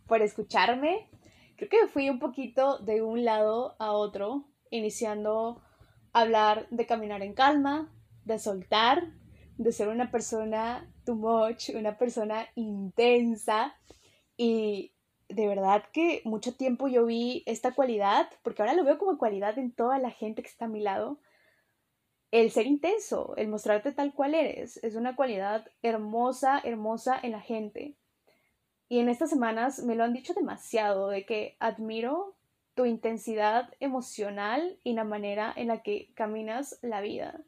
por 0.07 0.21
escucharme. 0.21 1.07
Creo 1.55 1.69
que 1.69 1.87
fui 1.87 2.09
un 2.09 2.19
poquito 2.19 2.79
de 2.79 3.01
un 3.01 3.23
lado 3.23 3.75
a 3.79 3.91
otro, 3.91 4.43
iniciando 4.69 5.61
hablar 6.13 6.67
de 6.69 6.85
caminar 6.85 7.21
en 7.23 7.33
calma, 7.33 7.91
de 8.23 8.39
soltar, 8.39 9.11
de 9.57 9.71
ser 9.71 9.89
una 9.89 10.11
persona 10.11 10.89
too 11.05 11.15
much, 11.15 11.69
una 11.75 11.97
persona 11.97 12.47
intensa 12.55 13.75
y 14.37 14.93
de 15.29 15.47
verdad 15.47 15.83
que 15.91 16.21
mucho 16.25 16.55
tiempo 16.55 16.87
yo 16.87 17.05
vi 17.05 17.43
esta 17.45 17.73
cualidad, 17.73 18.29
porque 18.43 18.61
ahora 18.61 18.75
lo 18.75 18.83
veo 18.83 18.97
como 18.97 19.17
cualidad 19.17 19.57
en 19.57 19.73
toda 19.73 19.99
la 19.99 20.11
gente 20.11 20.43
que 20.43 20.49
está 20.49 20.65
a 20.65 20.69
mi 20.69 20.81
lado, 20.81 21.19
el 22.31 22.51
ser 22.51 22.65
intenso, 22.65 23.35
el 23.37 23.47
mostrarte 23.47 23.91
tal 23.91 24.13
cual 24.13 24.33
eres, 24.35 24.77
es 24.83 24.95
una 24.95 25.15
cualidad 25.15 25.67
hermosa, 25.81 26.59
hermosa 26.63 27.19
en 27.21 27.31
la 27.31 27.41
gente. 27.41 27.95
Y 28.89 28.99
en 28.99 29.09
estas 29.09 29.29
semanas 29.29 29.83
me 29.83 29.95
lo 29.95 30.03
han 30.03 30.13
dicho 30.13 30.33
demasiado, 30.33 31.09
de 31.09 31.25
que 31.25 31.57
admiro 31.59 32.35
tu 32.75 32.85
intensidad 32.85 33.73
emocional 33.79 34.79
y 34.83 34.93
la 34.93 35.03
manera 35.03 35.53
en 35.55 35.67
la 35.67 35.83
que 35.83 36.11
caminas 36.15 36.79
la 36.81 37.01
vida. 37.01 37.41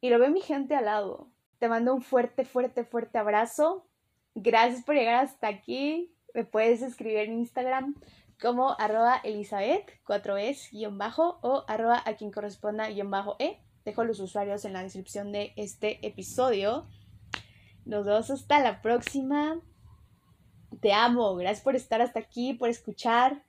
Y 0.00 0.08
lo 0.10 0.18
veo 0.18 0.30
mi 0.30 0.40
gente 0.40 0.74
al 0.74 0.86
lado. 0.86 1.28
Te 1.58 1.68
mando 1.68 1.94
un 1.94 2.02
fuerte, 2.02 2.44
fuerte, 2.44 2.84
fuerte 2.84 3.18
abrazo. 3.18 3.86
Gracias 4.34 4.82
por 4.84 4.94
llegar 4.94 5.16
hasta 5.16 5.48
aquí. 5.48 6.14
Me 6.32 6.44
puedes 6.44 6.80
escribir 6.80 7.18
en 7.18 7.34
Instagram 7.34 7.94
como 8.40 8.74
arroba 8.78 9.20
Elizabeth, 9.22 10.00
4es, 10.06 10.70
guion 10.70 10.96
bajo, 10.96 11.38
o 11.42 11.64
arroba 11.68 12.02
a 12.06 12.14
quien 12.14 12.30
corresponda, 12.30 12.88
guion 12.88 13.10
bajo, 13.10 13.36
e. 13.38 13.58
Dejo 13.84 14.04
los 14.04 14.20
usuarios 14.20 14.64
en 14.64 14.72
la 14.72 14.82
descripción 14.82 15.32
de 15.32 15.52
este 15.56 16.06
episodio. 16.06 16.86
Nos 17.84 18.06
vemos 18.06 18.30
hasta 18.30 18.60
la 18.60 18.80
próxima. 18.80 19.60
Te 20.80 20.92
amo. 20.92 21.34
Gracias 21.36 21.62
por 21.62 21.76
estar 21.76 22.00
hasta 22.00 22.20
aquí, 22.20 22.54
por 22.54 22.68
escuchar. 22.68 23.42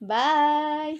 Bye. 0.00 0.98